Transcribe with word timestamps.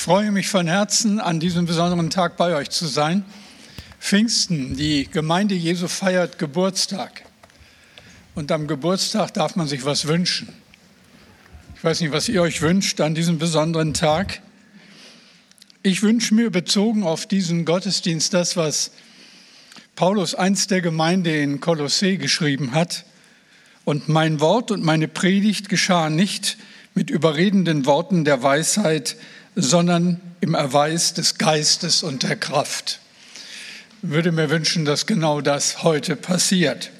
freue 0.00 0.30
mich 0.30 0.48
von 0.48 0.66
Herzen, 0.66 1.20
an 1.20 1.40
diesem 1.40 1.66
besonderen 1.66 2.08
Tag 2.08 2.38
bei 2.38 2.56
euch 2.56 2.70
zu 2.70 2.86
sein. 2.86 3.22
Pfingsten, 4.00 4.74
die 4.74 5.04
Gemeinde 5.04 5.54
Jesu 5.54 5.88
feiert 5.88 6.38
Geburtstag. 6.38 7.24
Und 8.34 8.50
am 8.50 8.66
Geburtstag 8.66 9.34
darf 9.34 9.56
man 9.56 9.68
sich 9.68 9.84
was 9.84 10.06
wünschen. 10.06 10.48
Ich 11.76 11.84
weiß 11.84 12.00
nicht, 12.00 12.12
was 12.12 12.30
ihr 12.30 12.40
euch 12.40 12.62
wünscht 12.62 13.02
an 13.02 13.14
diesem 13.14 13.38
besonderen 13.38 13.92
Tag. 13.92 14.40
Ich 15.82 16.02
wünsche 16.02 16.32
mir 16.34 16.48
bezogen 16.48 17.02
auf 17.02 17.26
diesen 17.26 17.66
Gottesdienst 17.66 18.32
das, 18.32 18.56
was 18.56 18.92
Paulus 19.96 20.34
einst 20.34 20.70
der 20.70 20.80
Gemeinde 20.80 21.42
in 21.42 21.60
Kolossee 21.60 22.16
geschrieben 22.16 22.72
hat. 22.72 23.04
Und 23.84 24.08
mein 24.08 24.40
Wort 24.40 24.70
und 24.70 24.82
meine 24.82 25.08
Predigt 25.08 25.68
geschah 25.68 26.08
nicht 26.08 26.56
mit 26.94 27.10
überredenden 27.10 27.84
Worten 27.84 28.24
der 28.24 28.42
Weisheit, 28.42 29.16
sondern 29.54 30.20
im 30.40 30.54
Erweis 30.54 31.14
des 31.14 31.38
Geistes 31.38 32.02
und 32.02 32.22
der 32.22 32.36
Kraft. 32.36 33.00
Ich 34.02 34.10
würde 34.10 34.32
mir 34.32 34.50
wünschen, 34.50 34.84
dass 34.84 35.06
genau 35.06 35.40
das 35.40 35.82
heute 35.82 36.16
passiert. 36.16 36.90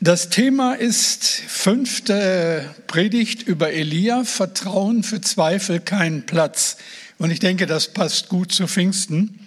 Das 0.00 0.30
Thema 0.30 0.74
ist 0.74 1.24
fünfte 1.24 2.68
Predigt 2.88 3.44
über 3.44 3.72
Elia, 3.72 4.24
Vertrauen 4.24 5.04
für 5.04 5.20
Zweifel 5.20 5.78
keinen 5.78 6.26
Platz. 6.26 6.76
Und 7.18 7.30
ich 7.30 7.38
denke, 7.38 7.66
das 7.66 7.92
passt 7.92 8.28
gut 8.28 8.50
zu 8.50 8.66
Pfingsten. 8.66 9.38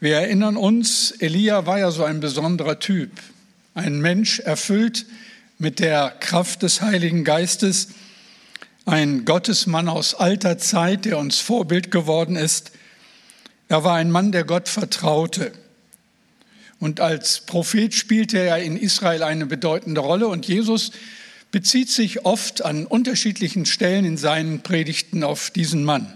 Wir 0.00 0.16
erinnern 0.16 0.56
uns, 0.56 1.10
Elia 1.10 1.66
war 1.66 1.78
ja 1.78 1.90
so 1.90 2.04
ein 2.04 2.20
besonderer 2.20 2.78
Typ, 2.78 3.10
ein 3.74 4.00
Mensch 4.00 4.40
erfüllt 4.40 5.04
mit 5.58 5.78
der 5.78 6.16
Kraft 6.20 6.62
des 6.62 6.80
Heiligen 6.80 7.22
Geistes, 7.22 7.88
ein 8.86 9.24
Gottesmann 9.24 9.88
aus 9.88 10.14
alter 10.14 10.58
Zeit, 10.58 11.04
der 11.04 11.18
uns 11.18 11.38
Vorbild 11.38 11.90
geworden 11.90 12.36
ist. 12.36 12.72
Er 13.68 13.84
war 13.84 13.96
ein 13.96 14.10
Mann, 14.10 14.32
der 14.32 14.44
Gott 14.44 14.68
vertraute. 14.68 15.52
Und 16.78 16.98
als 17.00 17.40
Prophet 17.40 17.94
spielte 17.94 18.38
er 18.38 18.58
in 18.62 18.76
Israel 18.76 19.22
eine 19.22 19.46
bedeutende 19.46 20.00
Rolle. 20.00 20.28
Und 20.28 20.48
Jesus 20.48 20.92
bezieht 21.50 21.90
sich 21.90 22.24
oft 22.24 22.64
an 22.64 22.86
unterschiedlichen 22.86 23.66
Stellen 23.66 24.04
in 24.04 24.16
seinen 24.16 24.62
Predigten 24.62 25.22
auf 25.22 25.50
diesen 25.50 25.84
Mann. 25.84 26.14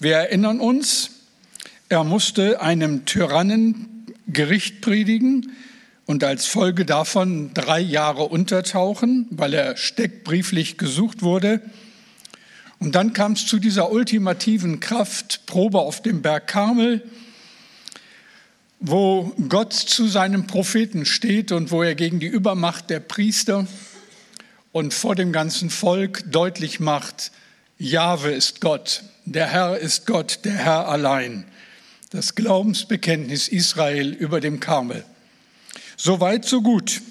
Wir 0.00 0.16
erinnern 0.16 0.60
uns, 0.60 1.10
er 1.88 2.04
musste 2.04 2.60
einem 2.60 3.04
Tyrannen 3.04 4.06
Gericht 4.26 4.80
predigen, 4.80 5.52
und 6.08 6.24
als 6.24 6.46
Folge 6.46 6.86
davon 6.86 7.52
drei 7.52 7.80
Jahre 7.80 8.22
untertauchen, 8.22 9.26
weil 9.28 9.52
er 9.52 9.76
steckbrieflich 9.76 10.78
gesucht 10.78 11.20
wurde. 11.20 11.60
Und 12.78 12.94
dann 12.94 13.12
kam 13.12 13.32
es 13.32 13.44
zu 13.44 13.58
dieser 13.58 13.92
ultimativen 13.92 14.80
Kraftprobe 14.80 15.78
auf 15.78 16.00
dem 16.00 16.22
Berg 16.22 16.46
Karmel, 16.46 17.02
wo 18.80 19.34
Gott 19.50 19.74
zu 19.74 20.08
seinem 20.08 20.46
Propheten 20.46 21.04
steht 21.04 21.52
und 21.52 21.70
wo 21.70 21.82
er 21.82 21.94
gegen 21.94 22.20
die 22.20 22.26
Übermacht 22.26 22.88
der 22.88 23.00
Priester 23.00 23.66
und 24.72 24.94
vor 24.94 25.14
dem 25.14 25.30
ganzen 25.30 25.68
Volk 25.68 26.22
deutlich 26.32 26.80
macht, 26.80 27.32
Jahwe 27.76 28.30
ist 28.30 28.62
Gott, 28.62 29.02
der 29.26 29.48
Herr 29.48 29.76
ist 29.76 30.06
Gott, 30.06 30.40
der 30.44 30.54
Herr 30.54 30.88
allein. 30.88 31.44
Das 32.08 32.34
Glaubensbekenntnis 32.34 33.48
Israel 33.48 34.14
über 34.14 34.40
dem 34.40 34.58
Karmel. 34.58 35.04
So 36.00 36.20
weit, 36.20 36.44
so 36.44 36.62
gut. 36.62 37.02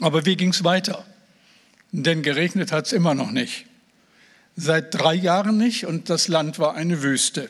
Aber 0.00 0.26
wie 0.26 0.36
ging 0.36 0.50
es 0.50 0.64
weiter? 0.64 1.04
Denn 1.92 2.22
geregnet 2.22 2.72
hat 2.72 2.86
es 2.86 2.92
immer 2.92 3.14
noch 3.14 3.30
nicht. 3.30 3.64
Seit 4.54 4.94
drei 4.94 5.14
Jahren 5.14 5.56
nicht 5.56 5.86
und 5.86 6.10
das 6.10 6.28
Land 6.28 6.58
war 6.58 6.74
eine 6.74 7.02
Wüste. 7.02 7.48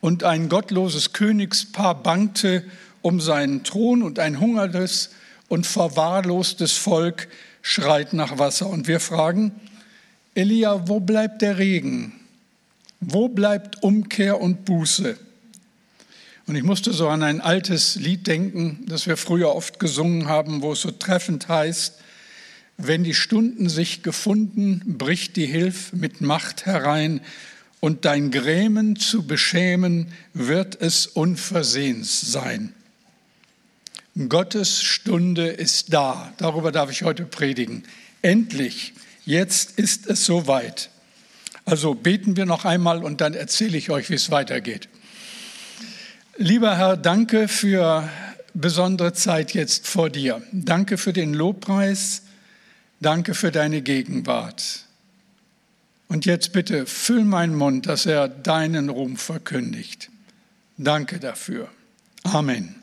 Und 0.00 0.24
ein 0.24 0.48
gottloses 0.48 1.12
Königspaar 1.12 2.02
bangte 2.02 2.64
um 3.00 3.20
seinen 3.20 3.62
Thron 3.62 4.02
und 4.02 4.18
ein 4.18 4.40
hungertes 4.40 5.10
und 5.48 5.68
verwahrlostes 5.68 6.72
Volk 6.72 7.28
schreit 7.62 8.14
nach 8.14 8.38
Wasser. 8.38 8.68
Und 8.68 8.88
wir 8.88 8.98
fragen, 8.98 9.52
Elia, 10.34 10.88
wo 10.88 10.98
bleibt 10.98 11.42
der 11.42 11.58
Regen? 11.58 12.12
Wo 12.98 13.28
bleibt 13.28 13.84
Umkehr 13.84 14.40
und 14.40 14.64
Buße? 14.64 15.16
Und 16.46 16.56
ich 16.56 16.62
musste 16.62 16.92
so 16.92 17.08
an 17.08 17.22
ein 17.22 17.40
altes 17.40 17.96
Lied 17.96 18.26
denken, 18.26 18.84
das 18.86 19.06
wir 19.06 19.16
früher 19.16 19.54
oft 19.54 19.78
gesungen 19.78 20.28
haben, 20.28 20.62
wo 20.62 20.72
es 20.72 20.80
so 20.80 20.90
treffend 20.90 21.48
heißt, 21.48 21.98
wenn 22.78 23.04
die 23.04 23.14
Stunden 23.14 23.68
sich 23.68 24.02
gefunden, 24.02 24.82
bricht 24.98 25.36
die 25.36 25.46
Hilf 25.46 25.92
mit 25.92 26.20
Macht 26.20 26.66
herein, 26.66 27.20
und 27.82 28.04
dein 28.04 28.30
Grämen 28.30 28.94
zu 28.94 29.26
beschämen, 29.26 30.12
wird 30.34 30.80
es 30.80 31.08
unversehens 31.08 32.20
sein. 32.20 32.72
Gottes 34.28 34.84
Stunde 34.84 35.48
ist 35.48 35.92
da. 35.92 36.32
Darüber 36.36 36.70
darf 36.70 36.92
ich 36.92 37.02
heute 37.02 37.24
predigen. 37.24 37.82
Endlich, 38.22 38.92
jetzt 39.24 39.80
ist 39.80 40.06
es 40.06 40.24
soweit. 40.24 40.90
Also 41.64 41.94
beten 41.94 42.36
wir 42.36 42.46
noch 42.46 42.64
einmal 42.64 43.02
und 43.02 43.20
dann 43.20 43.34
erzähle 43.34 43.76
ich 43.76 43.90
euch, 43.90 44.10
wie 44.10 44.14
es 44.14 44.30
weitergeht. 44.30 44.88
Lieber 46.38 46.78
Herr, 46.78 46.96
danke 46.96 47.46
für 47.46 48.08
besondere 48.54 49.12
Zeit 49.12 49.52
jetzt 49.52 49.86
vor 49.86 50.08
dir. 50.08 50.40
Danke 50.50 50.96
für 50.96 51.12
den 51.12 51.34
Lobpreis. 51.34 52.22
Danke 53.00 53.34
für 53.34 53.52
deine 53.52 53.82
Gegenwart. 53.82 54.86
Und 56.08 56.24
jetzt 56.24 56.54
bitte 56.54 56.86
füll 56.86 57.24
meinen 57.24 57.54
Mund, 57.54 57.86
dass 57.86 58.06
er 58.06 58.28
deinen 58.28 58.88
Ruhm 58.88 59.18
verkündigt. 59.18 60.10
Danke 60.78 61.18
dafür. 61.18 61.68
Amen. 62.24 62.76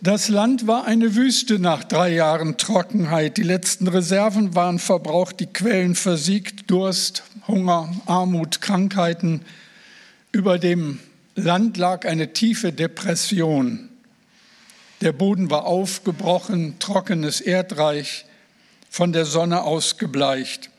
Das 0.00 0.28
Land 0.28 0.66
war 0.66 0.86
eine 0.86 1.14
Wüste 1.14 1.58
nach 1.58 1.84
drei 1.84 2.14
Jahren 2.14 2.56
Trockenheit. 2.56 3.36
Die 3.36 3.42
letzten 3.42 3.86
Reserven 3.86 4.54
waren 4.54 4.78
verbraucht, 4.78 5.40
die 5.40 5.46
Quellen 5.46 5.94
versiegt, 5.94 6.70
Durst, 6.70 7.22
Hunger, 7.46 7.94
Armut, 8.06 8.62
Krankheiten. 8.62 9.42
Über 10.32 10.58
dem 10.58 11.00
Land 11.34 11.76
lag 11.76 12.06
eine 12.06 12.32
tiefe 12.32 12.72
Depression. 12.72 13.88
Der 15.00 15.12
Boden 15.12 15.50
war 15.50 15.64
aufgebrochen, 15.64 16.78
trockenes 16.78 17.40
Erdreich, 17.40 18.24
von 18.88 19.12
der 19.12 19.24
Sonne 19.24 19.62
ausgebleicht. 19.62 20.70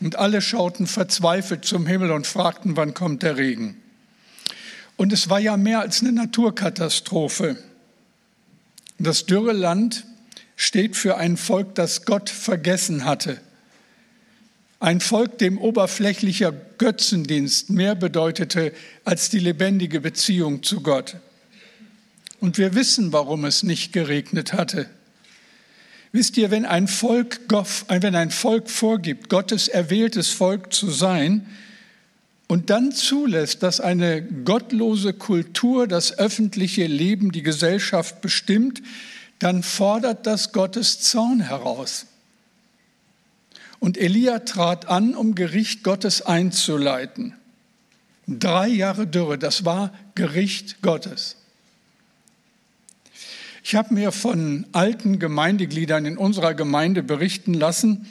Und 0.00 0.16
alle 0.16 0.42
schauten 0.42 0.88
verzweifelt 0.88 1.64
zum 1.64 1.86
Himmel 1.86 2.10
und 2.10 2.26
fragten, 2.26 2.76
wann 2.76 2.92
kommt 2.94 3.22
der 3.22 3.36
Regen. 3.36 3.80
Und 4.96 5.12
es 5.12 5.30
war 5.30 5.38
ja 5.38 5.56
mehr 5.56 5.80
als 5.80 6.00
eine 6.00 6.12
Naturkatastrophe. 6.12 7.56
Das 8.98 9.26
dürre 9.26 9.52
Land 9.52 10.04
steht 10.56 10.96
für 10.96 11.16
ein 11.16 11.36
Volk, 11.36 11.76
das 11.76 12.04
Gott 12.04 12.28
vergessen 12.28 13.04
hatte. 13.04 13.40
Ein 14.82 14.98
Volk, 14.98 15.38
dem 15.38 15.58
oberflächlicher 15.58 16.50
Götzendienst 16.50 17.70
mehr 17.70 17.94
bedeutete 17.94 18.72
als 19.04 19.30
die 19.30 19.38
lebendige 19.38 20.00
Beziehung 20.00 20.64
zu 20.64 20.80
Gott. 20.80 21.18
Und 22.40 22.58
wir 22.58 22.74
wissen, 22.74 23.12
warum 23.12 23.44
es 23.44 23.62
nicht 23.62 23.92
geregnet 23.92 24.54
hatte. 24.54 24.90
Wisst 26.10 26.36
ihr, 26.36 26.50
wenn 26.50 26.66
ein 26.66 26.88
Volk, 26.88 27.42
wenn 27.88 28.16
ein 28.16 28.32
Volk 28.32 28.68
vorgibt, 28.68 29.28
Gottes 29.28 29.68
erwähltes 29.68 30.30
Volk 30.30 30.72
zu 30.72 30.90
sein, 30.90 31.46
und 32.48 32.68
dann 32.68 32.90
zulässt, 32.90 33.62
dass 33.62 33.78
eine 33.78 34.20
gottlose 34.20 35.12
Kultur 35.12 35.86
das 35.86 36.18
öffentliche 36.18 36.88
Leben, 36.88 37.30
die 37.30 37.44
Gesellschaft 37.44 38.20
bestimmt, 38.20 38.82
dann 39.38 39.62
fordert 39.62 40.26
das 40.26 40.50
Gottes 40.52 40.98
Zorn 40.98 41.38
heraus. 41.38 42.06
Und 43.82 43.98
Elia 43.98 44.38
trat 44.38 44.86
an, 44.86 45.16
um 45.16 45.34
Gericht 45.34 45.82
Gottes 45.82 46.22
einzuleiten. 46.22 47.34
Drei 48.28 48.68
Jahre 48.68 49.08
Dürre, 49.08 49.38
das 49.38 49.64
war 49.64 49.92
Gericht 50.14 50.82
Gottes. 50.82 51.34
Ich 53.64 53.74
habe 53.74 53.92
mir 53.92 54.12
von 54.12 54.66
alten 54.70 55.18
Gemeindegliedern 55.18 56.06
in 56.06 56.16
unserer 56.16 56.54
Gemeinde 56.54 57.02
berichten 57.02 57.54
lassen, 57.54 58.06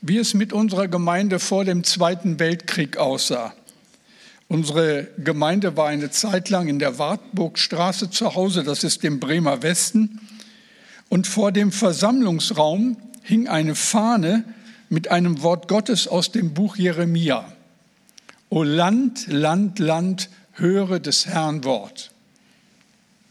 wie 0.00 0.18
es 0.18 0.34
mit 0.34 0.52
unserer 0.52 0.86
Gemeinde 0.86 1.40
vor 1.40 1.64
dem 1.64 1.82
Zweiten 1.82 2.38
Weltkrieg 2.38 2.96
aussah. 2.96 3.52
Unsere 4.46 5.08
Gemeinde 5.18 5.76
war 5.76 5.88
eine 5.88 6.12
Zeit 6.12 6.50
lang 6.50 6.68
in 6.68 6.78
der 6.78 7.00
Wartburgstraße 7.00 8.10
zu 8.10 8.36
Hause, 8.36 8.62
das 8.62 8.84
ist 8.84 9.02
im 9.02 9.18
Bremer 9.18 9.64
Westen. 9.64 10.20
Und 11.08 11.26
vor 11.26 11.50
dem 11.50 11.72
Versammlungsraum 11.72 12.96
hing 13.24 13.48
eine 13.48 13.74
Fahne 13.74 14.44
mit 14.90 15.10
einem 15.10 15.42
Wort 15.42 15.68
Gottes 15.68 16.06
aus 16.06 16.32
dem 16.32 16.52
Buch 16.52 16.76
Jeremia. 16.76 17.50
O 18.50 18.64
Land, 18.64 19.28
Land, 19.28 19.78
Land, 19.78 20.28
höre 20.52 20.98
des 20.98 21.26
Herrn 21.26 21.64
Wort. 21.64 22.10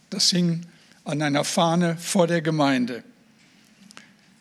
Das 0.10 0.30
hing 0.32 0.66
an 1.04 1.22
einer 1.22 1.44
Fahne 1.44 1.98
vor 1.98 2.26
der 2.26 2.42
Gemeinde. 2.42 3.04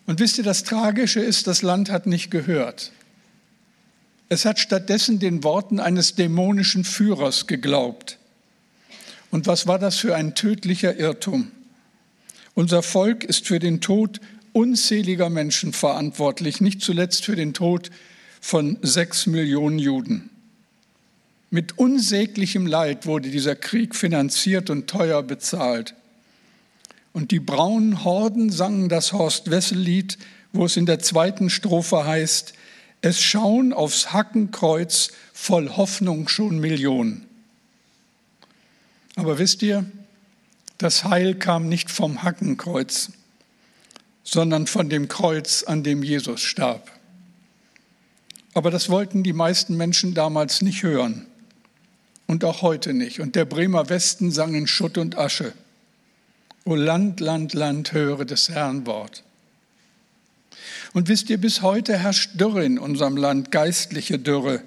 Und 0.06 0.20
wisst 0.20 0.38
ihr, 0.38 0.44
das 0.44 0.62
Tragische 0.62 1.20
ist, 1.20 1.48
das 1.48 1.62
Land 1.62 1.90
hat 1.90 2.06
nicht 2.06 2.30
gehört. 2.30 2.92
Es 4.28 4.44
hat 4.44 4.58
stattdessen 4.58 5.18
den 5.18 5.42
Worten 5.42 5.80
eines 5.80 6.14
dämonischen 6.14 6.84
Führers 6.84 7.46
geglaubt. 7.46 8.18
Und 9.30 9.46
was 9.46 9.66
war 9.66 9.78
das 9.78 9.96
für 9.98 10.14
ein 10.14 10.34
tödlicher 10.34 10.96
Irrtum? 10.96 11.50
Unser 12.54 12.82
Volk 12.82 13.24
ist 13.24 13.46
für 13.46 13.58
den 13.58 13.80
Tod 13.80 14.20
unzähliger 14.52 15.30
Menschen 15.30 15.72
verantwortlich, 15.72 16.60
nicht 16.60 16.82
zuletzt 16.82 17.24
für 17.24 17.36
den 17.36 17.54
Tod 17.54 17.90
von 18.40 18.78
sechs 18.82 19.26
Millionen 19.26 19.78
Juden. 19.78 20.30
Mit 21.50 21.78
unsäglichem 21.78 22.66
Leid 22.66 23.06
wurde 23.06 23.30
dieser 23.30 23.56
Krieg 23.56 23.94
finanziert 23.94 24.68
und 24.70 24.88
teuer 24.88 25.22
bezahlt. 25.22 25.94
Und 27.12 27.30
die 27.30 27.40
braunen 27.40 28.04
Horden 28.04 28.50
sangen 28.50 28.88
das 28.88 29.12
Horst-Wessel-Lied, 29.12 30.18
wo 30.52 30.66
es 30.66 30.76
in 30.76 30.86
der 30.86 30.98
zweiten 30.98 31.50
Strophe 31.50 32.04
heißt, 32.04 32.54
es 33.00 33.22
schauen 33.22 33.72
aufs 33.72 34.12
Hackenkreuz 34.12 35.12
voll 35.32 35.70
Hoffnung 35.70 36.28
schon 36.28 36.58
Millionen. 36.58 37.26
Aber 39.14 39.38
wisst 39.38 39.62
ihr, 39.62 39.86
das 40.78 41.04
Heil 41.04 41.34
kam 41.34 41.68
nicht 41.68 41.90
vom 41.90 42.22
Hackenkreuz, 42.22 43.10
sondern 44.30 44.66
von 44.66 44.90
dem 44.90 45.08
Kreuz, 45.08 45.62
an 45.62 45.82
dem 45.82 46.02
Jesus 46.02 46.42
starb. 46.42 46.92
Aber 48.52 48.70
das 48.70 48.90
wollten 48.90 49.22
die 49.22 49.32
meisten 49.32 49.76
Menschen 49.76 50.12
damals 50.12 50.60
nicht 50.60 50.82
hören 50.82 51.26
und 52.26 52.44
auch 52.44 52.60
heute 52.60 52.92
nicht. 52.92 53.20
Und 53.20 53.36
der 53.36 53.46
Bremer 53.46 53.88
Westen 53.88 54.30
sang 54.30 54.54
in 54.54 54.66
Schutt 54.66 54.98
und 54.98 55.16
Asche. 55.16 55.54
O 56.64 56.74
Land, 56.74 57.20
Land, 57.20 57.54
Land, 57.54 57.92
höre 57.92 58.26
des 58.26 58.50
Herrn 58.50 58.84
Wort. 58.84 59.22
Und 60.92 61.08
wisst 61.08 61.30
ihr, 61.30 61.38
bis 61.38 61.62
heute 61.62 61.96
herrscht 61.96 62.38
Dürre 62.38 62.64
in 62.64 62.78
unserem 62.78 63.16
Land, 63.16 63.50
geistliche 63.50 64.18
Dürre. 64.18 64.62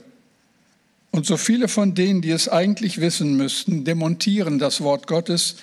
Und 1.11 1.27
so 1.27 1.37
viele 1.37 1.67
von 1.67 1.93
denen, 1.93 2.21
die 2.21 2.31
es 2.31 2.49
eigentlich 2.49 2.99
wissen 2.99 3.37
müssten, 3.37 3.83
demontieren 3.85 4.57
das 4.57 4.81
Wort 4.81 5.05
Gottes 5.05 5.57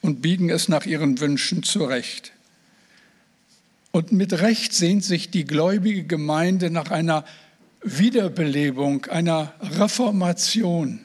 und 0.00 0.22
biegen 0.22 0.48
es 0.48 0.68
nach 0.68 0.86
ihren 0.86 1.20
Wünschen 1.20 1.62
zurecht. 1.62 2.32
Und 3.94 4.10
mit 4.10 4.32
Recht 4.32 4.72
sehnt 4.72 5.04
sich 5.04 5.30
die 5.30 5.44
gläubige 5.44 6.02
Gemeinde 6.02 6.68
nach 6.68 6.90
einer 6.90 7.24
Wiederbelebung, 7.84 9.04
einer 9.04 9.54
Reformation, 9.60 10.98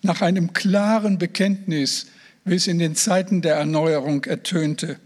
nach 0.00 0.22
einem 0.22 0.54
klaren 0.54 1.18
Bekenntnis, 1.18 2.06
wie 2.46 2.54
es 2.54 2.68
in 2.68 2.78
den 2.78 2.94
Zeiten 2.94 3.42
der 3.42 3.56
Erneuerung 3.56 4.24
ertönte. 4.24 4.98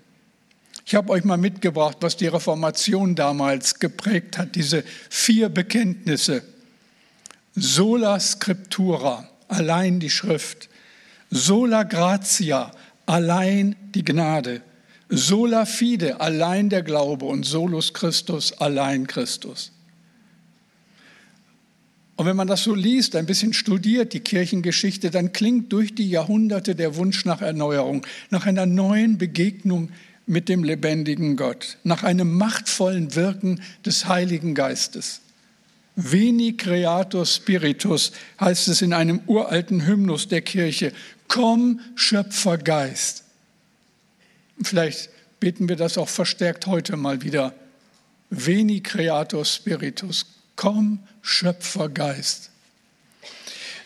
Ich 0.86 0.94
habe 0.94 1.10
euch 1.10 1.24
mal 1.24 1.36
mitgebracht, 1.36 1.96
was 1.98 2.16
die 2.16 2.28
Reformation 2.28 3.16
damals 3.16 3.80
geprägt 3.80 4.38
hat, 4.38 4.54
diese 4.54 4.84
vier 5.10 5.48
Bekenntnisse. 5.48 6.44
Sola 7.56 8.20
Scriptura, 8.20 9.28
allein 9.48 9.98
die 9.98 10.10
Schrift. 10.10 10.68
Sola 11.28 11.82
Gratia, 11.82 12.70
allein 13.04 13.74
die 13.96 14.04
Gnade. 14.04 14.62
Sola 15.16 15.66
Fide, 15.66 16.20
allein 16.20 16.68
der 16.68 16.82
Glaube. 16.82 17.26
Und 17.26 17.44
Solus 17.44 17.92
Christus, 17.92 18.52
allein 18.52 19.06
Christus. 19.06 19.72
Und 22.16 22.26
wenn 22.26 22.36
man 22.36 22.46
das 22.46 22.62
so 22.62 22.74
liest, 22.74 23.16
ein 23.16 23.26
bisschen 23.26 23.52
studiert, 23.52 24.12
die 24.12 24.20
Kirchengeschichte, 24.20 25.10
dann 25.10 25.32
klingt 25.32 25.72
durch 25.72 25.94
die 25.94 26.08
Jahrhunderte 26.08 26.74
der 26.76 26.96
Wunsch 26.96 27.24
nach 27.24 27.42
Erneuerung, 27.42 28.06
nach 28.30 28.46
einer 28.46 28.66
neuen 28.66 29.18
Begegnung 29.18 29.90
mit 30.26 30.48
dem 30.48 30.62
lebendigen 30.62 31.36
Gott, 31.36 31.78
nach 31.82 32.02
einem 32.02 32.32
machtvollen 32.32 33.14
Wirken 33.14 33.60
des 33.84 34.06
Heiligen 34.06 34.54
Geistes. 34.54 35.20
Veni 35.96 36.56
Creator 36.56 37.26
Spiritus 37.26 38.12
heißt 38.40 38.68
es 38.68 38.82
in 38.82 38.92
einem 38.92 39.20
uralten 39.26 39.86
Hymnus 39.86 40.28
der 40.28 40.42
Kirche. 40.42 40.92
Komm, 41.28 41.80
Schöpfergeist. 41.94 43.23
Vielleicht 44.62 45.10
beten 45.40 45.68
wir 45.68 45.76
das 45.76 45.98
auch 45.98 46.08
verstärkt 46.08 46.66
heute 46.66 46.96
mal 46.96 47.22
wieder. 47.22 47.54
Veni 48.30 48.80
Creator 48.80 49.44
Spiritus. 49.44 50.26
Komm, 50.56 51.00
Schöpfergeist. 51.22 52.50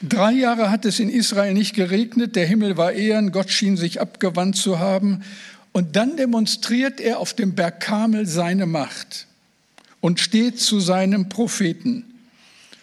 Drei 0.00 0.32
Jahre 0.32 0.70
hat 0.70 0.85
es 0.85 1.00
in 1.00 1.09
Israel 1.09 1.55
nicht 1.55 1.75
geregnet, 1.75 2.37
der 2.37 2.47
Himmel 2.47 2.76
war 2.76 2.93
ehren, 2.93 3.32
Gott 3.32 3.50
schien 3.50 3.76
sich 3.76 4.00
abgewandt 4.00 4.56
zu 4.56 4.79
haben. 4.79 5.25
Und 5.73 5.97
dann 5.97 6.17
demonstriert 6.17 7.00
er 7.00 7.19
auf 7.19 7.35
dem 7.35 7.55
Berg 7.55 7.81
Kamel 7.81 8.26
seine 8.26 8.67
Macht 8.67 9.26
und 10.00 10.20
steht 10.20 10.61
zu 10.61 10.81
seinem 10.81 11.29
Propheten. 11.29 12.05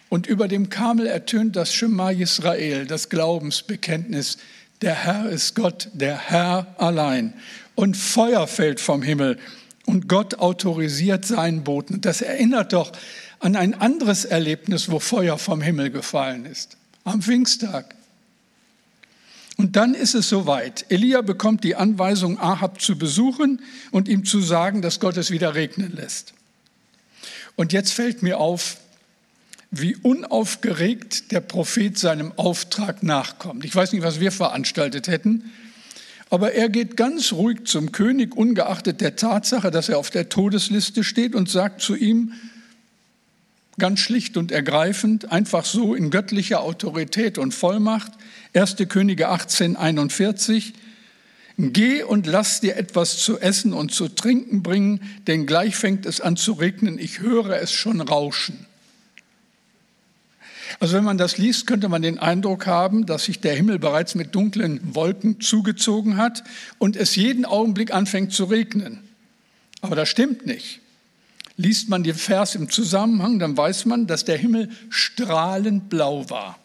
Und 0.08 0.26
über 0.26 0.46
dem 0.46 0.68
Kamel 0.68 1.06
ertönt 1.06 1.56
das 1.56 1.72
Schema 1.72 2.10
Israel, 2.10 2.86
das 2.86 3.08
Glaubensbekenntnis. 3.08 4.38
Der 4.82 4.94
Herr 4.94 5.30
ist 5.30 5.54
Gott, 5.54 5.88
der 5.94 6.18
Herr 6.18 6.74
allein. 6.78 7.34
Und 7.76 7.96
Feuer 7.96 8.48
fällt 8.48 8.80
vom 8.80 9.02
Himmel 9.02 9.38
und 9.84 10.08
Gott 10.08 10.34
autorisiert 10.34 11.24
seinen 11.24 11.62
Boten. 11.62 12.00
Das 12.00 12.22
erinnert 12.22 12.72
doch 12.72 12.90
an 13.38 13.54
ein 13.54 13.74
anderes 13.74 14.24
Erlebnis, 14.24 14.90
wo 14.90 14.98
Feuer 14.98 15.38
vom 15.38 15.60
Himmel 15.60 15.90
gefallen 15.90 16.46
ist. 16.46 16.76
Am 17.04 17.22
Pfingsttag. 17.22 17.94
Und 19.58 19.76
dann 19.76 19.94
ist 19.94 20.14
es 20.14 20.28
soweit. 20.28 20.86
Elia 20.88 21.20
bekommt 21.20 21.64
die 21.64 21.76
Anweisung, 21.76 22.38
Ahab 22.38 22.80
zu 22.80 22.98
besuchen 22.98 23.60
und 23.90 24.08
ihm 24.08 24.24
zu 24.24 24.40
sagen, 24.40 24.82
dass 24.82 24.98
Gott 24.98 25.16
es 25.16 25.30
wieder 25.30 25.54
regnen 25.54 25.94
lässt. 25.94 26.34
Und 27.56 27.72
jetzt 27.72 27.92
fällt 27.92 28.22
mir 28.22 28.38
auf, 28.38 28.78
wie 29.70 29.96
unaufgeregt 29.96 31.30
der 31.30 31.40
Prophet 31.40 31.98
seinem 31.98 32.32
Auftrag 32.36 33.02
nachkommt. 33.02 33.64
Ich 33.64 33.74
weiß 33.74 33.92
nicht, 33.92 34.02
was 34.02 34.20
wir 34.20 34.32
veranstaltet 34.32 35.08
hätten, 35.08 35.50
aber 36.28 36.52
er 36.52 36.68
geht 36.68 36.96
ganz 36.96 37.32
ruhig 37.32 37.64
zum 37.64 37.92
König, 37.92 38.36
ungeachtet 38.36 39.00
der 39.00 39.16
Tatsache, 39.16 39.70
dass 39.70 39.88
er 39.88 39.98
auf 39.98 40.10
der 40.10 40.28
Todesliste 40.28 41.04
steht 41.04 41.34
und 41.34 41.48
sagt 41.48 41.80
zu 41.80 41.94
ihm, 41.94 42.32
ganz 43.78 44.00
schlicht 44.00 44.36
und 44.36 44.52
ergreifend, 44.52 45.30
einfach 45.30 45.64
so 45.64 45.94
in 45.94 46.10
göttlicher 46.10 46.62
Autorität 46.62 47.38
und 47.38 47.52
Vollmacht. 47.52 48.12
1. 48.54 48.76
Könige 48.88 49.28
18, 49.28 49.76
41. 49.76 50.72
Geh 51.58 52.02
und 52.02 52.26
lass 52.26 52.60
dir 52.60 52.76
etwas 52.76 53.18
zu 53.18 53.38
essen 53.38 53.72
und 53.72 53.92
zu 53.92 54.08
trinken 54.08 54.62
bringen, 54.62 55.00
denn 55.26 55.46
gleich 55.46 55.76
fängt 55.76 56.06
es 56.06 56.20
an 56.20 56.36
zu 56.36 56.52
regnen. 56.52 56.98
Ich 56.98 57.20
höre 57.20 57.60
es 57.60 57.72
schon 57.72 58.00
rauschen. 58.00 58.66
Also 60.80 60.96
wenn 60.96 61.04
man 61.04 61.18
das 61.18 61.38
liest, 61.38 61.66
könnte 61.66 61.88
man 61.88 62.02
den 62.02 62.18
Eindruck 62.18 62.66
haben, 62.66 63.06
dass 63.06 63.24
sich 63.24 63.40
der 63.40 63.54
Himmel 63.54 63.78
bereits 63.78 64.14
mit 64.14 64.34
dunklen 64.34 64.80
Wolken 64.94 65.40
zugezogen 65.40 66.16
hat 66.16 66.44
und 66.78 66.96
es 66.96 67.16
jeden 67.16 67.44
Augenblick 67.44 67.92
anfängt 67.92 68.32
zu 68.32 68.44
regnen. 68.44 69.00
Aber 69.80 69.96
das 69.96 70.08
stimmt 70.08 70.46
nicht. 70.46 70.80
Liest 71.56 71.88
man 71.88 72.02
den 72.02 72.14
Vers 72.14 72.54
im 72.54 72.68
Zusammenhang, 72.68 73.38
dann 73.38 73.56
weiß 73.56 73.86
man, 73.86 74.06
dass 74.06 74.24
der 74.24 74.36
Himmel 74.36 74.68
strahlend 74.90 75.88
blau 75.88 76.28
war. 76.28 76.58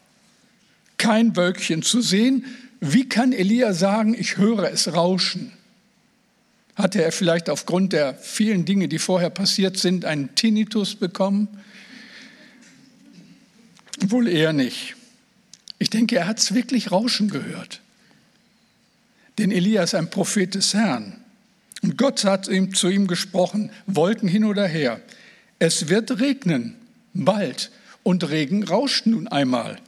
Kein 0.97 1.35
Wölkchen 1.35 1.81
zu 1.81 2.01
sehen. 2.01 2.45
Wie 2.81 3.07
kann 3.07 3.31
Elia 3.31 3.73
sagen, 3.73 4.13
ich 4.13 4.37
höre 4.37 4.71
es 4.71 4.93
rauschen? 4.93 5.53
Hatte 6.75 7.03
er 7.03 7.11
vielleicht 7.11 7.49
aufgrund 7.49 7.93
der 7.93 8.15
vielen 8.15 8.65
Dinge, 8.65 8.87
die 8.87 8.99
vorher 8.99 9.29
passiert 9.29 9.77
sind, 9.77 10.03
einen 10.03 10.35
Tinnitus 10.35 10.95
bekommen? 10.95 11.47
Wohl 14.09 14.27
eher 14.27 14.53
nicht. 14.53 14.95
Ich 15.79 15.89
denke, 15.89 16.17
er 16.17 16.27
hat 16.27 16.39
es 16.39 16.53
wirklich 16.53 16.91
rauschen 16.91 17.29
gehört. 17.29 17.81
Denn 19.37 19.51
Elia 19.51 19.83
ist 19.83 19.95
ein 19.95 20.09
Prophet 20.09 20.53
des 20.53 20.73
Herrn. 20.73 21.21
Und 21.81 21.97
Gott 21.97 22.23
hat 22.23 22.47
ihm, 22.47 22.73
zu 22.73 22.89
ihm 22.89 23.07
gesprochen, 23.07 23.71
Wolken 23.87 24.29
hin 24.29 24.43
oder 24.43 24.67
her. 24.67 25.01
Es 25.59 25.89
wird 25.89 26.19
regnen, 26.19 26.75
bald. 27.13 27.71
Und 28.03 28.29
Regen 28.29 28.63
rauscht 28.63 29.05
nun 29.05 29.27
einmal. 29.27 29.79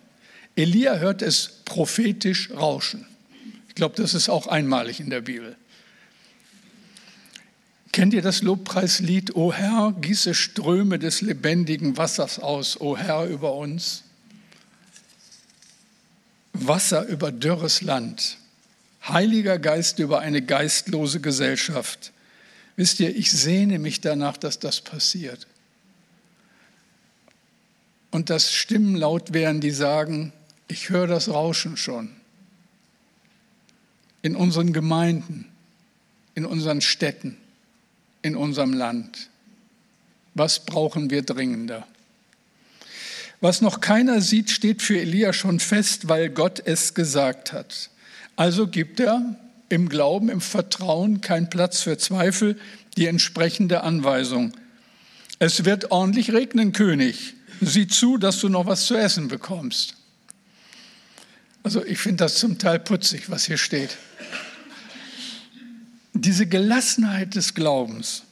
Elia 0.56 0.98
hört 0.98 1.22
es 1.22 1.62
prophetisch 1.66 2.52
rauschen. 2.52 3.06
Ich 3.70 3.76
glaube, 3.76 3.96
das 3.96 4.14
ist 4.14 4.30
auch 4.30 4.48
einmalig 4.48 5.00
in 5.00 5.10
der 5.10 5.22
Bibel. 5.22 5.56
Kennt 7.92 8.14
ihr 8.14 8.22
das 8.22 8.42
Lobpreislied, 8.42 9.36
O 9.36 9.54
Herr, 9.54 9.96
gieße 10.00 10.34
Ströme 10.34 10.98
des 10.98 11.22
lebendigen 11.22 11.98
Wassers 11.98 12.40
aus, 12.40 12.82
O 12.82 12.98
Herr, 12.98 13.26
über 13.26 13.54
uns? 13.54 14.03
Wasser 16.54 17.08
über 17.08 17.32
dürres 17.32 17.82
Land. 17.82 18.38
Heiliger 19.08 19.60
Geist 19.60 20.00
über 20.00 20.20
eine 20.20 20.42
geistlose 20.42 21.20
Gesellschaft. 21.20 22.14
Wisst 22.76 23.00
ihr, 23.00 23.16
ich 23.16 23.32
sehne 23.32 23.80
mich 23.80 24.02
danach, 24.02 24.38
dass 24.38 24.60
das 24.60 24.82
passiert. 24.82 25.48
Und 28.12 28.30
dass 28.30 28.54
Stimmen 28.54 28.96
laut 28.96 29.34
werden, 29.34 29.60
die 29.60 29.72
sagen, 29.72 30.32
ich 30.68 30.90
höre 30.90 31.08
das 31.08 31.30
Rauschen 31.30 31.78
schon. 31.78 32.10
In 34.22 34.36
unseren 34.36 34.72
Gemeinden, 34.72 35.52
in 36.36 36.46
unseren 36.46 36.82
Städten, 36.82 37.38
in 38.22 38.36
unserem 38.36 38.74
Land. 38.74 39.30
Was 40.34 40.66
brauchen 40.66 41.10
wir 41.10 41.24
dringender? 41.24 41.86
Was 43.44 43.60
noch 43.60 43.82
keiner 43.82 44.22
sieht, 44.22 44.52
steht 44.52 44.82
für 44.82 44.98
Elia 44.98 45.34
schon 45.34 45.60
fest, 45.60 46.08
weil 46.08 46.30
Gott 46.30 46.62
es 46.64 46.94
gesagt 46.94 47.52
hat. 47.52 47.90
Also 48.38 48.68
gibt 48.68 49.02
er 49.02 49.36
im 49.68 49.90
Glauben, 49.90 50.30
im 50.30 50.40
Vertrauen 50.40 51.20
keinen 51.20 51.50
Platz 51.50 51.82
für 51.82 51.98
Zweifel, 51.98 52.58
die 52.96 53.06
entsprechende 53.06 53.84
Anweisung. 53.84 54.54
Es 55.40 55.66
wird 55.66 55.92
ordentlich 55.92 56.32
regnen, 56.32 56.72
König. 56.72 57.34
Sieh 57.60 57.90
zu, 57.90 58.18
dass 58.18 58.40
du 58.40 58.48
noch 58.48 58.66
was 58.66 58.86
zu 58.86 58.96
essen 58.96 59.28
bekommst. 59.28 59.98
Also 61.64 61.84
ich 61.84 61.98
finde 61.98 62.24
das 62.24 62.36
zum 62.36 62.60
Teil 62.60 62.80
putzig, 62.80 63.30
was 63.30 63.44
hier 63.44 63.58
steht. 63.58 63.98
Diese 66.14 66.48
Gelassenheit 66.48 67.36
des 67.36 67.56
Glaubens, 67.56 68.24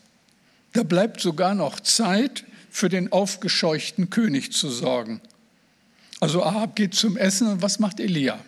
da 0.72 0.84
bleibt 0.84 1.20
sogar 1.20 1.54
noch 1.54 1.82
Zeit 1.82 2.46
für 2.72 2.90
den 2.90 3.12
aufgescheuchten 3.12 4.10
König 4.10 4.54
zu 4.54 4.70
sorgen. 4.70 5.22
Also 6.22 6.44
Ahab 6.44 6.76
geht 6.76 6.96
zum 6.96 7.18
Essen 7.18 7.48
und 7.48 7.62
was 7.62 7.80
macht 7.80 8.00
Elia? 8.00 8.40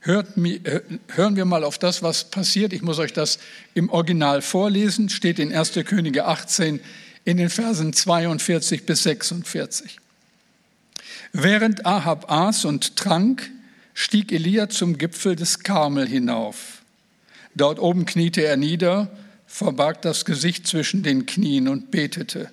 Hört, 0.00 0.36
hören 0.36 1.36
wir 1.36 1.44
mal 1.44 1.64
auf 1.64 1.78
das, 1.78 2.02
was 2.02 2.30
passiert. 2.30 2.72
Ich 2.72 2.82
muss 2.82 2.98
euch 2.98 3.12
das 3.12 3.38
im 3.74 3.88
Original 3.90 4.42
vorlesen, 4.42 5.08
steht 5.08 5.38
in 5.38 5.54
1. 5.54 5.72
Könige 5.84 6.26
18 6.26 6.80
in 7.24 7.36
den 7.36 7.50
Versen 7.50 7.92
42 7.92 8.84
bis 8.84 9.02
46. 9.04 9.98
Während 11.32 11.84
Ahab 11.84 12.30
aß 12.30 12.64
und 12.64 12.96
trank, 12.96 13.50
stieg 13.94 14.32
Elia 14.32 14.68
zum 14.68 14.98
Gipfel 14.98 15.36
des 15.36 15.60
Karmel 15.60 16.08
hinauf. 16.08 16.82
Dort 17.54 17.78
oben 17.78 18.06
kniete 18.06 18.44
er 18.44 18.56
nieder, 18.56 19.10
verbarg 19.46 20.02
das 20.02 20.24
Gesicht 20.24 20.66
zwischen 20.66 21.02
den 21.02 21.26
Knien 21.26 21.68
und 21.68 21.90
betete. 21.90 22.50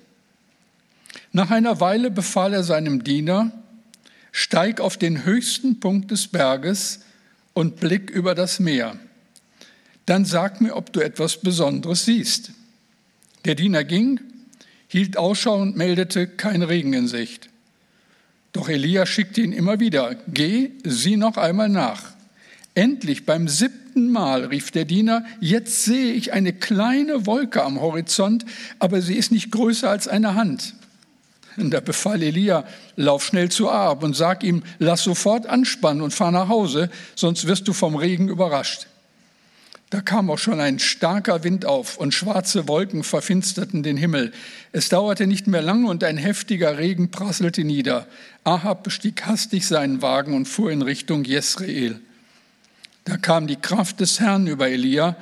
Nach 1.32 1.50
einer 1.50 1.80
Weile 1.80 2.10
befahl 2.10 2.54
er 2.54 2.62
seinem 2.62 3.04
Diener, 3.04 3.52
steig 4.32 4.80
auf 4.80 4.96
den 4.96 5.24
höchsten 5.24 5.80
Punkt 5.80 6.10
des 6.10 6.28
Berges 6.28 7.00
und 7.54 7.80
blick 7.80 8.10
über 8.10 8.34
das 8.34 8.60
Meer. 8.60 8.96
Dann 10.04 10.24
sag 10.24 10.60
mir, 10.60 10.76
ob 10.76 10.92
du 10.92 11.00
etwas 11.00 11.40
Besonderes 11.40 12.04
siehst. 12.04 12.52
Der 13.44 13.54
Diener 13.54 13.84
ging, 13.84 14.20
hielt 14.88 15.16
Ausschau 15.16 15.60
und 15.60 15.76
meldete 15.76 16.26
kein 16.26 16.62
Regen 16.62 16.92
in 16.92 17.08
Sicht. 17.08 17.48
Doch 18.52 18.68
Elia 18.68 19.04
schickte 19.04 19.42
ihn 19.42 19.52
immer 19.52 19.80
wieder, 19.80 20.14
geh, 20.28 20.70
sieh 20.84 21.16
noch 21.16 21.36
einmal 21.36 21.68
nach. 21.68 22.02
Endlich 22.74 23.26
beim 23.26 23.48
siebten 23.48 24.10
Mal 24.10 24.44
rief 24.44 24.70
der 24.70 24.84
Diener, 24.84 25.24
jetzt 25.40 25.84
sehe 25.84 26.12
ich 26.12 26.32
eine 26.32 26.52
kleine 26.52 27.26
Wolke 27.26 27.62
am 27.62 27.80
Horizont, 27.80 28.44
aber 28.78 29.00
sie 29.00 29.14
ist 29.14 29.32
nicht 29.32 29.50
größer 29.50 29.88
als 29.90 30.08
eine 30.08 30.34
Hand. 30.34 30.74
Und 31.56 31.70
da 31.70 31.80
befahl 31.80 32.22
Elia, 32.22 32.64
lauf 32.96 33.24
schnell 33.24 33.50
zu 33.50 33.70
Ahab 33.70 34.02
und 34.02 34.14
sag 34.14 34.44
ihm, 34.44 34.62
lass 34.78 35.02
sofort 35.02 35.46
anspannen 35.46 36.02
und 36.02 36.12
fahr 36.12 36.30
nach 36.30 36.48
Hause, 36.48 36.90
sonst 37.14 37.46
wirst 37.46 37.66
du 37.68 37.72
vom 37.72 37.96
Regen 37.96 38.28
überrascht. 38.28 38.86
Da 39.90 40.00
kam 40.00 40.30
auch 40.30 40.38
schon 40.38 40.58
ein 40.58 40.80
starker 40.80 41.44
Wind 41.44 41.64
auf 41.64 41.96
und 41.96 42.12
schwarze 42.12 42.66
Wolken 42.66 43.04
verfinsterten 43.04 43.84
den 43.84 43.96
Himmel. 43.96 44.32
Es 44.72 44.88
dauerte 44.88 45.28
nicht 45.28 45.46
mehr 45.46 45.62
lange 45.62 45.88
und 45.88 46.02
ein 46.02 46.16
heftiger 46.16 46.76
Regen 46.76 47.12
prasselte 47.12 47.62
nieder. 47.62 48.08
Ahab 48.42 48.82
bestieg 48.82 49.24
hastig 49.26 49.66
seinen 49.66 50.02
Wagen 50.02 50.34
und 50.34 50.46
fuhr 50.46 50.72
in 50.72 50.82
Richtung 50.82 51.24
Jesreel. 51.24 52.00
Da 53.04 53.16
kam 53.16 53.46
die 53.46 53.56
Kraft 53.56 54.00
des 54.00 54.18
Herrn 54.18 54.48
über 54.48 54.68
Elia. 54.68 55.16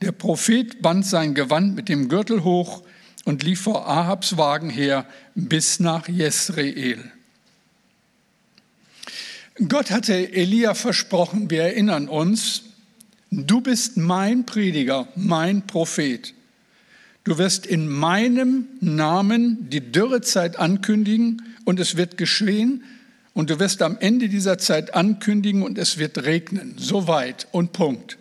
Der 0.00 0.12
Prophet 0.12 0.80
band 0.80 1.04
sein 1.04 1.34
Gewand 1.34 1.74
mit 1.74 1.88
dem 1.88 2.08
Gürtel 2.08 2.44
hoch 2.44 2.84
und 3.26 3.42
lief 3.42 3.62
vor 3.62 3.86
Ahabs 3.86 4.38
Wagen 4.38 4.70
her 4.70 5.04
bis 5.34 5.80
nach 5.80 6.08
Jesreel. 6.08 7.12
Gott 9.68 9.90
hatte 9.90 10.32
Elia 10.32 10.74
versprochen, 10.74 11.50
wir 11.50 11.62
erinnern 11.62 12.08
uns, 12.08 12.62
du 13.30 13.60
bist 13.60 13.96
mein 13.96 14.46
Prediger, 14.46 15.08
mein 15.16 15.66
Prophet. 15.66 16.34
Du 17.24 17.36
wirst 17.38 17.66
in 17.66 17.88
meinem 17.88 18.68
Namen 18.80 19.68
die 19.70 19.80
Dürrezeit 19.80 20.56
ankündigen 20.56 21.42
und 21.64 21.80
es 21.80 21.96
wird 21.96 22.16
geschehen. 22.16 22.84
Und 23.34 23.50
du 23.50 23.58
wirst 23.58 23.82
am 23.82 23.98
Ende 23.98 24.28
dieser 24.28 24.58
Zeit 24.58 24.94
ankündigen 24.94 25.62
und 25.62 25.76
es 25.78 25.98
wird 25.98 26.22
regnen. 26.24 26.74
Soweit 26.78 27.48
und 27.50 27.72
Punkt. 27.72 28.18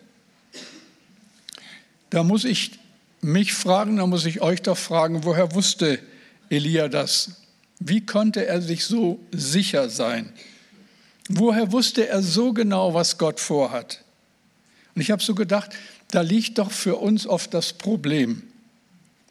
Da 2.10 2.24
muss 2.24 2.44
ich 2.44 2.80
mich 3.26 3.54
fragen, 3.54 3.98
da 3.98 4.06
muss 4.06 4.26
ich 4.26 4.42
euch 4.42 4.62
doch 4.62 4.78
fragen, 4.78 5.24
woher 5.24 5.56
wusste 5.56 6.00
Elia 6.50 6.88
das? 6.88 7.42
Wie 7.80 8.06
konnte 8.06 8.46
er 8.46 8.62
sich 8.62 8.86
so 8.86 9.20
sicher 9.32 9.90
sein? 9.90 10.32
Woher 11.28 11.72
wusste 11.72 12.08
er 12.08 12.22
so 12.22 12.54
genau, 12.54 12.94
was 12.94 13.18
Gott 13.18 13.40
vorhat? 13.40 14.04
Und 14.94 15.02
ich 15.02 15.12
habe 15.12 15.24
so 15.24 15.34
gedacht, 15.34 15.72
da 16.12 16.22
liegt 16.22 16.60
doch 16.60 16.72
für 16.72 16.98
uns 16.98 17.26
oft 17.26 17.54
das 17.54 17.74
Problem. 17.74 18.44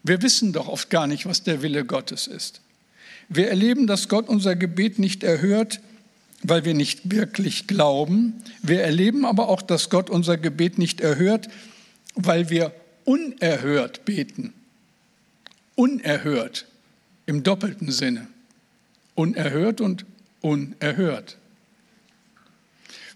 Wir 0.03 0.21
wissen 0.23 0.53
doch 0.53 0.69
oft 0.69 0.91
gar 0.91 1.07
nicht, 1.07 1.25
was 1.25 1.45
der 1.45 1.63
Wille 1.63 1.85
Gottes 1.85 2.27
ist. 2.27 2.61
Wir 3.29 3.49
erleben, 3.49 3.87
dass 3.87 4.09
Gott 4.09 4.29
unser 4.29 4.57
Gebet 4.57 4.99
nicht 4.99 5.23
erhört, 5.23 5.81
weil 6.43 6.65
wir 6.65 6.75
nicht 6.75 7.11
wirklich 7.11 7.69
glauben. 7.69 8.43
Wir 8.61 8.83
erleben 8.83 9.25
aber 9.25 9.49
auch, 9.49 9.63
dass 9.63 9.89
Gott 9.89 10.11
unser 10.11 10.37
Gebet 10.37 10.79
nicht 10.79 11.01
erhört, 11.01 11.49
weil 12.17 12.51
wir 12.51 12.73
unerhört 13.05 14.05
beten. 14.05 14.53
Unerhört 15.75 16.67
im 17.27 17.43
doppelten 17.43 17.91
Sinne. 17.91 18.27
Unerhört 19.15 19.81
und 19.81 20.05
unerhört. 20.41 21.37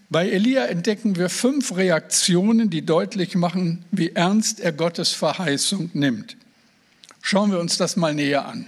Bei 0.09 0.27
Elia 0.27 0.65
entdecken 0.65 1.17
wir 1.17 1.29
fünf 1.29 1.75
Reaktionen, 1.75 2.71
die 2.71 2.81
deutlich 2.83 3.35
machen, 3.35 3.85
wie 3.91 4.09
ernst 4.09 4.59
er 4.59 4.73
Gottes 4.73 5.11
Verheißung 5.11 5.91
nimmt. 5.93 6.35
Schauen 7.21 7.51
wir 7.51 7.59
uns 7.59 7.77
das 7.77 7.95
mal 7.95 8.15
näher 8.15 8.45
an. 8.45 8.65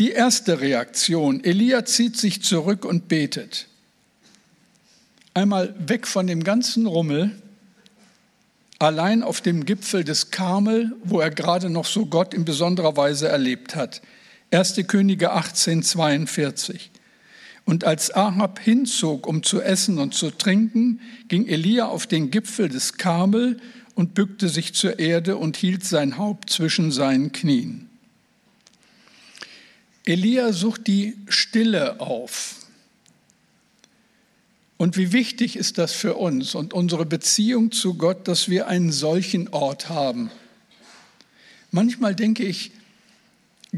Die 0.00 0.10
erste 0.10 0.60
Reaktion, 0.60 1.44
Elia 1.44 1.84
zieht 1.84 2.16
sich 2.16 2.42
zurück 2.42 2.84
und 2.84 3.06
betet. 3.06 3.68
Einmal 5.34 5.74
weg 5.78 6.06
von 6.06 6.26
dem 6.26 6.42
ganzen 6.42 6.86
Rummel, 6.86 7.30
allein 8.80 9.22
auf 9.22 9.40
dem 9.40 9.66
Gipfel 9.66 10.02
des 10.02 10.30
Karmel, 10.30 10.96
wo 11.04 11.20
er 11.20 11.30
gerade 11.30 11.70
noch 11.70 11.84
so 11.84 12.06
Gott 12.06 12.34
in 12.34 12.44
besonderer 12.44 12.96
Weise 12.96 13.28
erlebt 13.28 13.76
hat. 13.76 14.02
1. 14.50 14.80
Könige 14.88 15.32
18, 15.32 15.84
42. 15.84 16.90
Und 17.66 17.84
als 17.84 18.12
Ahab 18.12 18.58
hinzog, 18.58 19.26
um 19.26 19.42
zu 19.42 19.60
essen 19.60 19.98
und 19.98 20.14
zu 20.14 20.30
trinken, 20.30 21.00
ging 21.28 21.46
Elia 21.46 21.86
auf 21.86 22.06
den 22.06 22.30
Gipfel 22.30 22.68
des 22.68 22.94
Karmel 22.94 23.60
und 23.94 24.14
bückte 24.14 24.48
sich 24.48 24.72
zur 24.72 24.98
Erde 24.98 25.36
und 25.36 25.56
hielt 25.56 25.84
sein 25.84 26.16
Haupt 26.16 26.50
zwischen 26.50 26.90
seinen 26.90 27.32
Knien. 27.32 27.88
Elia 30.06 30.52
sucht 30.52 30.86
die 30.86 31.18
Stille 31.28 32.00
auf. 32.00 32.59
Und 34.80 34.96
wie 34.96 35.12
wichtig 35.12 35.56
ist 35.56 35.76
das 35.76 35.92
für 35.92 36.14
uns 36.14 36.54
und 36.54 36.72
unsere 36.72 37.04
Beziehung 37.04 37.70
zu 37.70 37.98
Gott, 37.98 38.26
dass 38.26 38.48
wir 38.48 38.66
einen 38.66 38.92
solchen 38.92 39.48
Ort 39.48 39.90
haben. 39.90 40.30
Manchmal 41.70 42.14
denke 42.14 42.44
ich, 42.44 42.70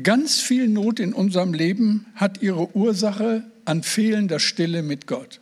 ganz 0.00 0.38
viel 0.38 0.68
Not 0.68 1.00
in 1.00 1.12
unserem 1.12 1.54
Leben 1.54 2.06
hat 2.14 2.40
ihre 2.40 2.76
Ursache 2.76 3.42
an 3.64 3.82
fehlender 3.82 4.38
Stille 4.38 4.84
mit 4.84 5.08
Gott. 5.08 5.40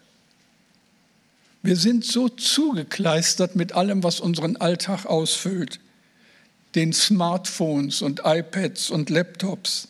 Wir 1.62 1.76
sind 1.76 2.06
so 2.06 2.30
zugekleistert 2.30 3.54
mit 3.54 3.72
allem, 3.72 4.02
was 4.02 4.18
unseren 4.18 4.56
Alltag 4.56 5.04
ausfüllt, 5.04 5.78
den 6.74 6.94
Smartphones 6.94 8.00
und 8.00 8.22
iPads 8.24 8.88
und 8.88 9.10
Laptops. 9.10 9.88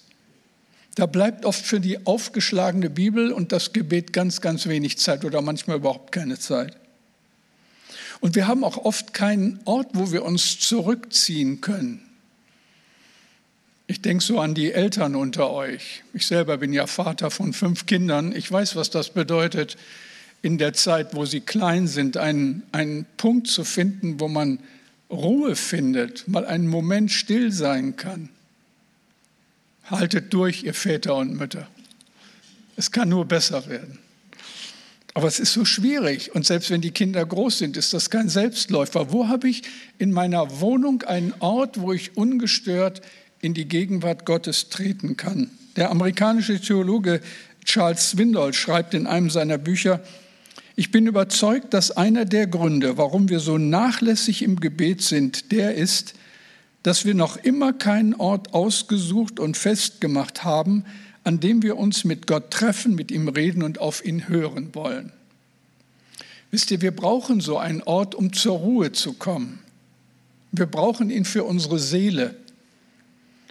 Da 0.94 1.06
bleibt 1.06 1.44
oft 1.44 1.64
für 1.64 1.80
die 1.80 2.06
aufgeschlagene 2.06 2.90
Bibel 2.90 3.32
und 3.32 3.52
das 3.52 3.72
Gebet 3.72 4.12
ganz, 4.12 4.40
ganz 4.40 4.66
wenig 4.66 4.98
Zeit 4.98 5.24
oder 5.24 5.40
manchmal 5.40 5.76
überhaupt 5.76 6.12
keine 6.12 6.38
Zeit. 6.38 6.76
Und 8.20 8.34
wir 8.34 8.46
haben 8.46 8.64
auch 8.64 8.76
oft 8.76 9.14
keinen 9.14 9.60
Ort, 9.64 9.88
wo 9.94 10.12
wir 10.12 10.24
uns 10.24 10.58
zurückziehen 10.58 11.60
können. 11.60 12.02
Ich 13.86 14.02
denke 14.02 14.22
so 14.22 14.38
an 14.38 14.54
die 14.54 14.72
Eltern 14.72 15.16
unter 15.16 15.50
euch. 15.50 16.04
Ich 16.12 16.26
selber 16.26 16.58
bin 16.58 16.72
ja 16.72 16.86
Vater 16.86 17.30
von 17.30 17.52
fünf 17.52 17.86
Kindern. 17.86 18.34
Ich 18.34 18.50
weiß, 18.50 18.76
was 18.76 18.90
das 18.90 19.10
bedeutet, 19.10 19.76
in 20.42 20.58
der 20.58 20.74
Zeit, 20.74 21.14
wo 21.14 21.24
sie 21.24 21.40
klein 21.40 21.86
sind, 21.86 22.16
einen, 22.16 22.62
einen 22.72 23.06
Punkt 23.16 23.48
zu 23.48 23.64
finden, 23.64 24.20
wo 24.20 24.28
man 24.28 24.60
Ruhe 25.10 25.56
findet, 25.56 26.28
mal 26.28 26.46
einen 26.46 26.68
Moment 26.68 27.10
still 27.10 27.50
sein 27.50 27.96
kann. 27.96 28.28
Haltet 29.90 30.32
durch, 30.32 30.62
ihr 30.62 30.74
Väter 30.74 31.16
und 31.16 31.36
Mütter. 31.36 31.66
Es 32.76 32.92
kann 32.92 33.08
nur 33.08 33.24
besser 33.24 33.66
werden. 33.68 33.98
Aber 35.14 35.26
es 35.26 35.40
ist 35.40 35.52
so 35.52 35.64
schwierig. 35.64 36.34
Und 36.34 36.46
selbst 36.46 36.70
wenn 36.70 36.80
die 36.80 36.92
Kinder 36.92 37.26
groß 37.26 37.58
sind, 37.58 37.76
ist 37.76 37.92
das 37.92 38.10
kein 38.10 38.28
Selbstläufer. 38.28 39.12
Wo 39.12 39.28
habe 39.28 39.48
ich 39.48 39.62
in 39.98 40.12
meiner 40.12 40.60
Wohnung 40.60 41.02
einen 41.02 41.34
Ort, 41.40 41.80
wo 41.80 41.92
ich 41.92 42.16
ungestört 42.16 43.02
in 43.40 43.52
die 43.52 43.66
Gegenwart 43.66 44.24
Gottes 44.24 44.68
treten 44.68 45.16
kann? 45.16 45.50
Der 45.76 45.90
amerikanische 45.90 46.60
Theologe 46.60 47.20
Charles 47.64 48.10
Swindoll 48.10 48.54
schreibt 48.54 48.94
in 48.94 49.06
einem 49.06 49.30
seiner 49.30 49.58
Bücher, 49.58 50.00
ich 50.76 50.90
bin 50.90 51.06
überzeugt, 51.06 51.74
dass 51.74 51.90
einer 51.90 52.24
der 52.24 52.46
Gründe, 52.46 52.96
warum 52.96 53.28
wir 53.28 53.40
so 53.40 53.58
nachlässig 53.58 54.42
im 54.42 54.60
Gebet 54.60 55.02
sind, 55.02 55.52
der 55.52 55.74
ist, 55.74 56.14
dass 56.82 57.04
wir 57.04 57.14
noch 57.14 57.36
immer 57.36 57.72
keinen 57.72 58.14
Ort 58.14 58.54
ausgesucht 58.54 59.38
und 59.38 59.56
festgemacht 59.56 60.44
haben, 60.44 60.84
an 61.24 61.40
dem 61.40 61.62
wir 61.62 61.76
uns 61.76 62.04
mit 62.04 62.26
Gott 62.26 62.50
treffen, 62.50 62.94
mit 62.94 63.10
ihm 63.10 63.28
reden 63.28 63.62
und 63.62 63.78
auf 63.78 64.04
ihn 64.04 64.28
hören 64.28 64.74
wollen. 64.74 65.12
Wisst 66.50 66.70
ihr, 66.70 66.80
wir 66.80 66.90
brauchen 66.90 67.40
so 67.40 67.58
einen 67.58 67.82
Ort, 67.82 68.14
um 68.14 68.32
zur 68.32 68.58
Ruhe 68.58 68.92
zu 68.92 69.12
kommen. 69.12 69.60
Wir 70.52 70.66
brauchen 70.66 71.10
ihn 71.10 71.24
für 71.24 71.44
unsere 71.44 71.78
Seele. 71.78 72.34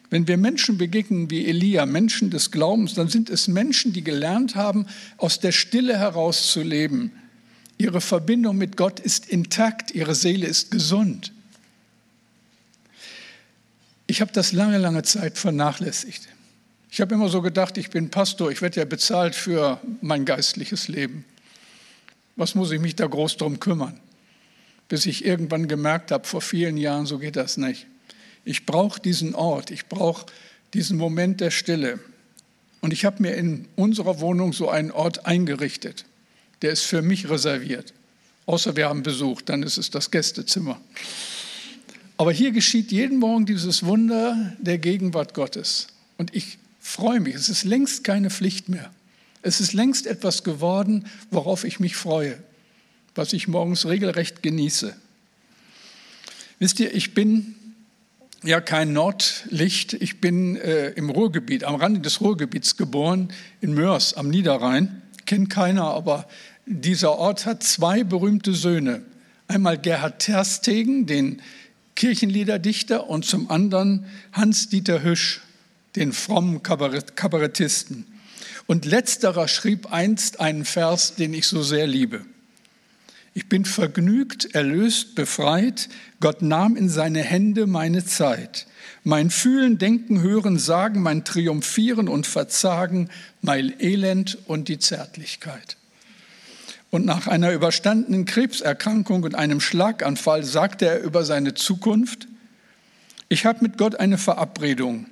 Wenn 0.10 0.28
wir 0.28 0.38
Menschen 0.38 0.78
begegnen 0.78 1.30
wie 1.30 1.46
Elia, 1.46 1.86
Menschen 1.86 2.32
des 2.32 2.52
Glaubens, 2.52 2.96
dann 2.96 3.10
sind 3.10 3.30
es 3.30 3.48
Menschen, 3.48 3.94
die 3.94 4.04
gelernt 4.04 4.56
haben, 4.56 4.88
aus 5.18 5.40
der 5.40 5.52
Stille 5.52 5.98
heraus 5.98 6.52
zu 6.52 6.62
leben. 6.62 7.12
Ihre 7.78 8.02
Verbindung 8.02 8.58
mit 8.58 8.76
Gott 8.76 9.00
ist 9.00 9.30
intakt, 9.30 9.92
ihre 9.92 10.16
Seele 10.16 10.48
ist 10.48 10.72
gesund. 10.72 11.32
Ich 14.10 14.22
habe 14.22 14.32
das 14.34 14.54
lange, 14.54 14.80
lange 14.80 15.04
Zeit 15.04 15.38
vernachlässigt. 15.38 16.28
Ich 16.90 17.00
habe 17.00 17.14
immer 17.14 17.30
so 17.30 17.44
gedacht, 17.44 17.78
ich 17.78 17.92
bin 17.92 18.10
Pastor, 18.10 18.50
ich 18.50 18.60
werde 18.60 18.80
ja 18.80 18.86
bezahlt 18.86 19.36
für 19.36 19.80
mein 20.02 20.26
geistliches 20.26 20.88
Leben. 20.88 21.26
Was 22.36 22.56
muss 22.56 22.72
ich 22.72 22.80
mich 22.80 22.96
da 22.96 23.06
groß 23.06 23.38
drum 23.38 23.60
kümmern? 23.60 24.00
Bis 24.88 25.06
ich 25.06 25.26
irgendwann 25.26 25.68
gemerkt 25.68 26.10
habe, 26.10 26.28
vor 26.28 26.42
vielen 26.42 26.76
Jahren, 26.76 27.06
so 27.06 27.20
geht 27.20 27.36
das 27.36 27.58
nicht. 27.58 27.86
Ich 28.46 28.66
brauche 28.66 29.00
diesen 29.00 29.36
Ort, 29.36 29.70
ich 29.70 29.86
brauche 29.86 30.26
diesen 30.74 30.98
Moment 30.98 31.40
der 31.40 31.52
Stille. 31.52 32.00
Und 32.82 32.94
ich 32.94 33.06
habe 33.06 33.22
mir 33.22 33.36
in 33.36 33.68
unserer 33.76 34.22
Wohnung 34.22 34.54
so 34.54 34.72
einen 34.72 34.90
Ort 34.90 35.28
eingerichtet. 35.28 36.06
Der 36.64 36.72
ist 36.72 36.82
für 36.82 37.04
mich 37.04 37.30
reserviert. 37.30 37.94
Außer 38.48 38.76
wir 38.76 38.90
haben 38.90 39.04
Besuch, 39.04 39.44
dann 39.44 39.62
ist 39.62 39.78
es 39.78 39.92
das 39.92 40.10
Gästezimmer. 40.10 40.82
Aber 42.20 42.34
hier 42.34 42.52
geschieht 42.52 42.92
jeden 42.92 43.18
Morgen 43.18 43.46
dieses 43.46 43.86
Wunder 43.86 44.54
der 44.60 44.78
Gegenwart 44.78 45.34
Gottes. 45.34 45.88
Und 46.18 46.36
ich 46.36 46.58
freue 46.82 47.22
mich. 47.22 47.34
Es 47.34 47.48
ist 47.48 47.64
längst 47.64 48.04
keine 48.04 48.30
Pflicht 48.30 48.68
mehr. 48.68 48.92
Es 49.42 49.62
ist 49.62 49.72
längst 49.72 50.06
etwas 50.06 50.44
geworden, 50.44 51.06
worauf 51.32 51.64
ich 51.64 51.80
mich 51.80 51.96
freue, 51.96 52.38
was 53.16 53.32
ich 53.32 53.48
morgens 53.48 53.86
regelrecht 53.86 54.44
genieße. 54.44 54.94
Wisst 56.60 56.82
ihr, 56.82 56.94
ich 56.94 57.14
bin 57.14 57.56
ja 58.44 58.60
kein 58.60 58.92
Nordlicht. 58.92 59.94
Ich 59.94 60.20
bin 60.20 60.58
äh, 60.58 60.90
im 60.90 61.10
Ruhrgebiet, 61.10 61.64
am 61.64 61.76
Rande 61.76 62.02
des 62.02 62.20
Ruhrgebiets 62.20 62.76
geboren, 62.76 63.30
in 63.62 63.74
Mörs 63.74 64.14
am 64.14 64.28
Niederrhein. 64.28 65.04
Kennt 65.26 65.50
keiner, 65.50 65.86
aber 65.86 66.28
dieser 66.66 67.18
Ort 67.18 67.46
hat 67.46 67.64
zwei 67.64 68.04
berühmte 68.04 68.54
Söhne. 68.54 69.04
Einmal 69.48 69.78
Gerhard 69.78 70.20
Terstegen, 70.20 71.06
den 71.06 71.42
Kirchenliederdichter, 72.00 73.10
und 73.10 73.26
zum 73.26 73.52
anderen 73.52 74.06
Hans-Dieter 74.32 75.04
Hüsch, 75.04 75.42
den 75.98 76.14
frommen 76.14 76.64
Kabarettisten. 76.64 78.06
Und 78.68 78.86
letzterer 78.86 79.50
schrieb 79.50 79.92
einst 79.92 80.40
einen 80.40 80.64
Vers, 80.64 81.16
den 81.16 81.34
ich 81.34 81.46
so 81.46 81.62
sehr 81.62 81.88
liebe. 81.88 82.22
Ich 83.34 83.50
bin 83.50 83.66
vergnügt, 83.66 84.56
erlöst, 84.56 85.16
befreit. 85.16 85.90
Gott 86.22 86.42
nahm 86.42 86.78
in 86.78 86.88
seine 86.88 87.22
Hände 87.22 87.68
meine 87.68 88.06
Zeit. 88.06 88.66
Mein 89.04 89.30
Fühlen, 89.30 89.78
Denken, 89.78 90.22
Hören, 90.22 90.58
Sagen, 90.58 91.02
mein 91.02 91.26
Triumphieren 91.26 92.08
und 92.08 92.26
Verzagen, 92.26 93.10
mein 93.42 93.74
Elend 93.78 94.38
und 94.46 94.70
die 94.70 94.80
Zärtlichkeit. 94.80 95.76
Und 96.92 97.06
nach 97.06 97.28
einer 97.28 97.52
überstandenen 97.52 98.26
Krebserkrankung 98.26 99.24
und 99.24 99.36
einem 99.36 99.62
Schlaganfall 99.62 100.44
sagte 100.44 100.88
er 100.88 101.02
über 101.02 101.24
seine 101.24 101.54
Zukunft, 101.54 102.28
ich 103.28 103.46
habe 103.46 103.60
mit 103.62 103.78
Gott 103.78 103.96
eine 104.00 104.18
Verabredung. 104.18 105.06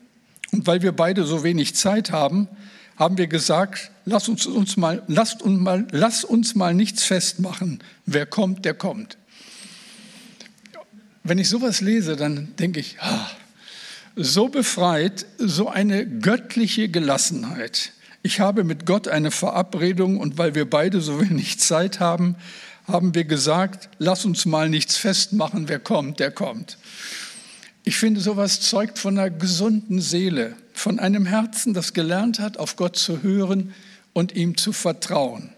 Und 0.52 0.66
weil 0.66 0.82
wir 0.82 0.92
beide 0.92 1.24
so 1.24 1.44
wenig 1.44 1.76
Zeit 1.76 2.12
haben, 2.12 2.48
haben 2.96 3.18
wir 3.20 3.28
gesagt, 3.28 3.92
lass 4.06 4.28
uns, 4.28 4.48
uns 4.48 4.76
mal, 4.76 5.04
lasst 5.08 5.44
uns 5.44 5.60
mal, 5.60 5.88
lass 5.92 6.24
uns 6.24 6.56
mal 6.56 6.74
nichts 6.74 7.04
festmachen. 7.04 7.80
Wer 8.08 8.26
kommt, 8.26 8.66
der 8.66 8.74
kommt. 8.74 9.18
Wenn 11.24 11.38
ich 11.38 11.48
sowas 11.48 11.82
lese, 11.82 12.16
dann 12.16 12.56
denke 12.56 12.80
ich, 12.80 12.98
ah, 13.02 13.30
so 14.16 14.48
befreit, 14.48 15.28
so 15.38 15.70
eine 15.70 16.08
göttliche 16.08 16.90
Gelassenheit. 16.90 17.92
Ich 18.24 18.40
habe 18.40 18.64
mit 18.64 18.86
Gott 18.86 19.08
eine 19.08 19.32
Verabredung 19.32 20.20
und 20.20 20.38
weil 20.38 20.56
wir 20.56 20.70
beide 20.70 21.02
so 21.02 21.22
wenig 21.22 21.60
Zeit 21.60 22.00
haben, 22.00 22.36
haben 22.86 23.14
wir 23.16 23.26
gesagt, 23.26 23.90
lass 24.00 24.26
uns 24.26 24.46
mal 24.46 24.70
nichts 24.70 24.98
festmachen, 24.98 25.68
wer 25.68 25.80
kommt, 25.80 26.20
der 26.20 26.32
kommt. 26.32 26.78
Ich 27.84 27.98
finde, 27.98 28.20
sowas 28.20 28.62
zeugt 28.62 29.00
von 29.00 29.18
einer 29.18 29.30
gesunden 29.30 30.02
Seele, 30.02 30.56
von 30.74 31.00
einem 31.00 31.26
Herzen, 31.26 31.74
das 31.74 31.94
gelernt 31.94 32.40
hat, 32.40 32.58
auf 32.58 32.76
Gott 32.76 32.98
zu 32.98 33.24
hören 33.24 33.74
und 34.14 34.36
ihm 34.36 34.58
zu 34.58 34.74
vertrauen. 34.74 35.50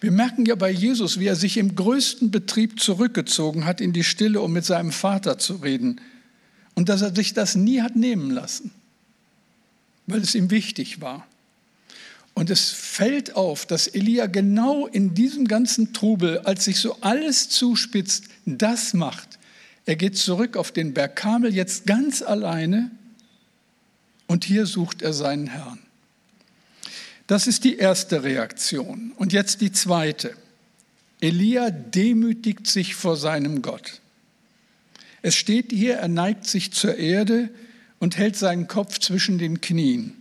Wir 0.00 0.10
merken 0.10 0.46
ja 0.46 0.54
bei 0.54 0.70
Jesus, 0.70 1.20
wie 1.20 1.26
er 1.26 1.36
sich 1.36 1.58
im 1.58 1.74
größten 1.74 2.30
Betrieb 2.30 2.80
zurückgezogen 2.80 3.66
hat 3.66 3.80
in 3.80 3.92
die 3.92 4.04
Stille, 4.04 4.40
um 4.40 4.52
mit 4.52 4.64
seinem 4.64 4.92
Vater 4.92 5.38
zu 5.38 5.54
reden. 5.56 6.00
Und 6.74 6.88
dass 6.88 7.02
er 7.02 7.14
sich 7.14 7.34
das 7.34 7.54
nie 7.54 7.82
hat 7.82 7.96
nehmen 7.96 8.30
lassen, 8.30 8.70
weil 10.06 10.20
es 10.20 10.34
ihm 10.34 10.50
wichtig 10.50 11.00
war. 11.00 11.26
Und 12.40 12.48
es 12.48 12.70
fällt 12.70 13.36
auf, 13.36 13.66
dass 13.66 13.86
Elia 13.86 14.24
genau 14.24 14.86
in 14.86 15.12
diesem 15.12 15.46
ganzen 15.46 15.92
Trubel, 15.92 16.38
als 16.38 16.64
sich 16.64 16.78
so 16.78 16.96
alles 17.02 17.50
zuspitzt, 17.50 18.28
das 18.46 18.94
macht, 18.94 19.38
er 19.84 19.94
geht 19.96 20.16
zurück 20.16 20.56
auf 20.56 20.72
den 20.72 20.94
Berg 20.94 21.16
Kamel, 21.16 21.54
jetzt 21.54 21.84
ganz 21.84 22.22
alleine, 22.22 22.90
und 24.26 24.44
hier 24.44 24.64
sucht 24.64 25.02
er 25.02 25.12
seinen 25.12 25.48
Herrn. 25.48 25.80
Das 27.26 27.46
ist 27.46 27.64
die 27.64 27.76
erste 27.76 28.22
Reaktion. 28.22 29.12
Und 29.16 29.34
jetzt 29.34 29.60
die 29.60 29.72
zweite. 29.72 30.34
Elia 31.20 31.68
demütigt 31.68 32.66
sich 32.66 32.94
vor 32.94 33.18
seinem 33.18 33.60
Gott. 33.60 34.00
Es 35.20 35.36
steht 35.36 35.72
hier, 35.72 35.96
er 35.96 36.08
neigt 36.08 36.46
sich 36.46 36.72
zur 36.72 36.96
Erde 36.96 37.50
und 37.98 38.16
hält 38.16 38.36
seinen 38.36 38.66
Kopf 38.66 38.98
zwischen 38.98 39.36
den 39.36 39.60
Knien. 39.60 40.19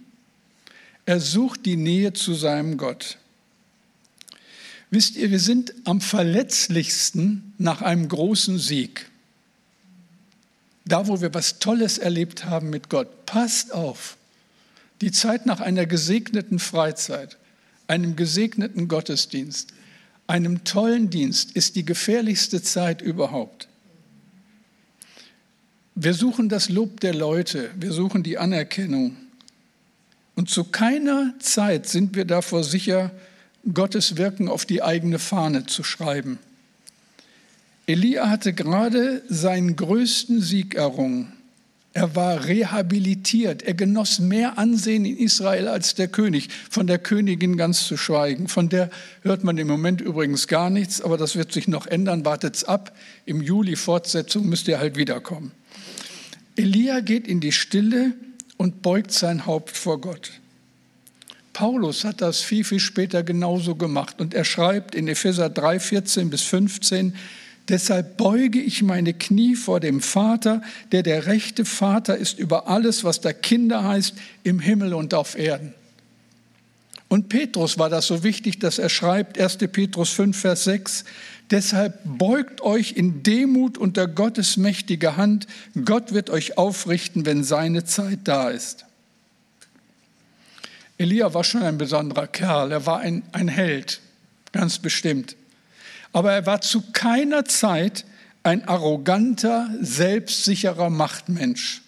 Er 1.10 1.20
sucht 1.20 1.66
die 1.66 1.76
Nähe 1.76 2.14
zu 2.14 2.34
seinem 2.34 2.78
Gott. 2.78 3.18
Wisst 4.92 5.16
ihr, 5.16 5.32
wir 5.32 5.40
sind 5.40 5.74
am 5.86 6.02
verletzlichsten 6.02 7.54
nach 7.58 7.82
einem 7.82 8.08
großen 8.08 8.60
Sieg 8.60 9.10
da 10.90 11.08
wo 11.08 11.22
wir 11.22 11.34
was 11.34 11.60
Tolles 11.60 11.98
erlebt 11.98 12.46
haben 12.46 12.70
mit 12.70 12.90
Gott. 12.90 13.26
Passt 13.26 13.74
auf, 13.74 14.18
die 15.02 15.12
Zeit 15.12 15.46
nach 15.46 15.60
einer 15.60 15.86
gesegneten 15.86 16.60
Freizeit, 16.60 17.38
einem 17.88 18.16
gesegneten 18.16 18.88
Gottesdienst, 18.88 19.74
einem 20.28 20.64
tollen 20.64 21.10
Dienst 21.10 21.52
ist 21.52 21.76
die 21.76 21.86
gefährlichste 21.86 22.62
Zeit 22.62 23.02
überhaupt. 23.02 23.68
Wir 25.96 26.14
suchen 26.14 26.50
das 26.50 26.70
Lob 26.70 27.00
der 27.02 27.14
Leute, 27.14 27.72
wir 27.76 27.94
suchen 27.94 28.24
die 28.24 28.38
Anerkennung. 28.38 29.16
Und 30.40 30.50
zu 30.50 30.64
keiner 30.64 31.34
Zeit 31.40 31.90
sind 31.90 32.16
wir 32.16 32.24
davor 32.24 32.64
sicher, 32.64 33.12
Gottes 33.74 34.16
Wirken 34.16 34.48
auf 34.48 34.66
die 34.66 34.82
eigene 34.82 35.20
Fahne 35.20 35.66
zu 35.66 35.84
schreiben. 35.84 36.40
Elia 37.88 38.30
hatte 38.30 38.54
gerade 38.54 39.22
seinen 39.28 39.76
größten 39.76 40.40
Sieg 40.40 40.76
errungen. 40.76 41.34
Er 41.92 42.16
war 42.16 42.46
rehabilitiert. 42.46 43.64
Er 43.64 43.74
genoss 43.74 44.20
mehr 44.20 44.58
Ansehen 44.58 45.04
in 45.04 45.18
Israel 45.18 45.68
als 45.68 45.96
der 45.96 46.08
König. 46.08 46.48
Von 46.70 46.88
der 46.88 47.00
Königin 47.00 47.58
ganz 47.58 47.86
zu 47.86 47.98
schweigen. 47.98 48.48
Von 48.48 48.70
der 48.70 48.90
hört 49.24 49.44
man 49.44 49.58
im 49.58 49.68
Moment 49.68 50.00
übrigens 50.00 50.48
gar 50.48 50.70
nichts, 50.70 51.02
aber 51.02 51.18
das 51.18 51.36
wird 51.36 51.52
sich 51.52 51.68
noch 51.68 51.86
ändern. 51.86 52.24
Wartet's 52.24 52.64
ab. 52.64 52.96
Im 53.26 53.42
Juli 53.42 53.76
Fortsetzung 53.76 54.48
müsst 54.48 54.70
ihr 54.70 54.80
halt 54.80 54.96
wiederkommen. 54.96 55.52
Elia 56.56 57.02
geht 57.02 57.28
in 57.28 57.42
die 57.42 57.52
Stille 57.52 58.14
und 58.60 58.82
beugt 58.82 59.12
sein 59.12 59.46
Haupt 59.46 59.78
vor 59.78 60.02
Gott. 60.02 60.32
Paulus 61.54 62.04
hat 62.04 62.22
das 62.22 62.42
viel, 62.42 62.66
viel 62.66 62.82
später 62.82 63.24
genauso 63.24 63.76
gemacht 63.76 64.20
und 64.20 64.34
er 64.34 64.44
schreibt 64.44 64.96
in 64.96 65.08
Epheser 65.08 65.50
3, 65.50 65.80
14 65.80 66.30
bis 66.30 66.42
15, 66.44 67.16
Deshalb 67.70 68.18
beuge 68.18 68.60
ich 68.60 68.82
meine 68.82 69.14
Knie 69.14 69.56
vor 69.56 69.80
dem 69.80 70.02
Vater, 70.02 70.62
der 70.92 71.04
der 71.04 71.28
rechte 71.28 71.66
Vater 71.66 72.18
ist 72.18 72.40
über 72.40 72.68
alles, 72.68 73.04
was 73.04 73.22
da 73.22 73.32
Kinder 73.32 73.84
heißt, 73.84 74.16
im 74.44 74.60
Himmel 74.60 74.94
und 74.94 75.14
auf 75.14 75.38
Erden. 75.38 75.74
Und 77.10 77.30
Petrus 77.30 77.78
war 77.78 77.90
das 77.90 78.08
so 78.08 78.24
wichtig, 78.24 78.60
dass 78.60 78.80
er 78.80 78.90
schreibt, 78.90 79.40
1. 79.40 79.58
Petrus 79.72 80.10
5, 80.10 80.38
Vers 80.38 80.64
6, 80.64 81.06
deshalb 81.52 82.00
beugt 82.06 82.62
euch 82.62 82.94
in 82.94 83.24
Demut 83.24 83.78
unter 83.78 84.08
Gottes 84.08 84.58
mächtige 84.58 85.18
Hand, 85.18 85.48
Gott 85.86 86.14
wird 86.14 86.30
euch 86.30 86.58
aufrichten, 86.58 87.26
wenn 87.26 87.44
seine 87.44 87.86
Zeit 87.86 88.20
da 88.24 88.50
ist. 88.50 88.86
Elia 90.98 91.34
war 91.34 91.44
schon 91.44 91.64
ein 91.64 91.78
besonderer 91.78 92.28
Kerl, 92.28 92.72
er 92.72 92.86
war 92.86 93.00
ein, 93.00 93.24
ein 93.32 93.48
Held, 93.48 94.02
ganz 94.52 94.80
bestimmt. 94.80 95.36
Aber 96.12 96.34
er 96.34 96.46
war 96.46 96.62
zu 96.62 96.84
keiner 96.92 97.46
Zeit 97.46 98.06
ein 98.44 98.68
arroganter, 98.68 99.70
selbstsicherer 99.80 100.90
Machtmensch. 100.90 101.82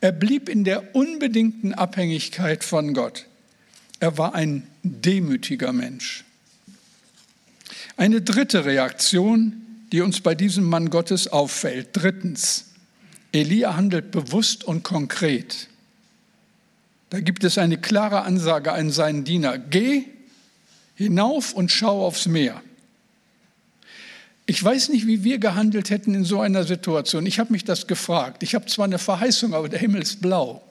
Er 0.00 0.12
blieb 0.12 0.48
in 0.48 0.64
der 0.64 0.94
unbedingten 0.94 1.74
Abhängigkeit 1.74 2.64
von 2.64 2.94
Gott. 2.94 3.26
Er 4.00 4.18
war 4.18 4.34
ein 4.34 4.66
demütiger 4.82 5.72
Mensch. 5.72 6.24
Eine 7.96 8.20
dritte 8.22 8.64
Reaktion, 8.64 9.64
die 9.92 10.00
uns 10.00 10.20
bei 10.20 10.34
diesem 10.34 10.64
Mann 10.64 10.90
Gottes 10.90 11.28
auffällt. 11.28 11.90
Drittens, 11.92 12.72
Elia 13.32 13.76
handelt 13.76 14.10
bewusst 14.10 14.64
und 14.64 14.82
konkret. 14.82 15.68
Da 17.10 17.20
gibt 17.20 17.44
es 17.44 17.58
eine 17.58 17.78
klare 17.78 18.22
Ansage 18.22 18.72
an 18.72 18.90
seinen 18.90 19.24
Diener, 19.24 19.58
geh 19.58 20.04
hinauf 20.96 21.52
und 21.52 21.70
schau 21.70 22.04
aufs 22.04 22.26
Meer. 22.26 22.60
Ich 24.46 24.62
weiß 24.62 24.90
nicht, 24.90 25.06
wie 25.06 25.24
wir 25.24 25.38
gehandelt 25.38 25.90
hätten 25.90 26.14
in 26.14 26.24
so 26.24 26.40
einer 26.40 26.64
Situation. 26.64 27.24
Ich 27.24 27.38
habe 27.38 27.52
mich 27.52 27.64
das 27.64 27.86
gefragt. 27.86 28.42
Ich 28.42 28.54
habe 28.54 28.66
zwar 28.66 28.84
eine 28.84 28.98
Verheißung, 28.98 29.54
aber 29.54 29.68
der 29.68 29.78
Himmel 29.78 30.02
ist 30.02 30.20
blau 30.20 30.62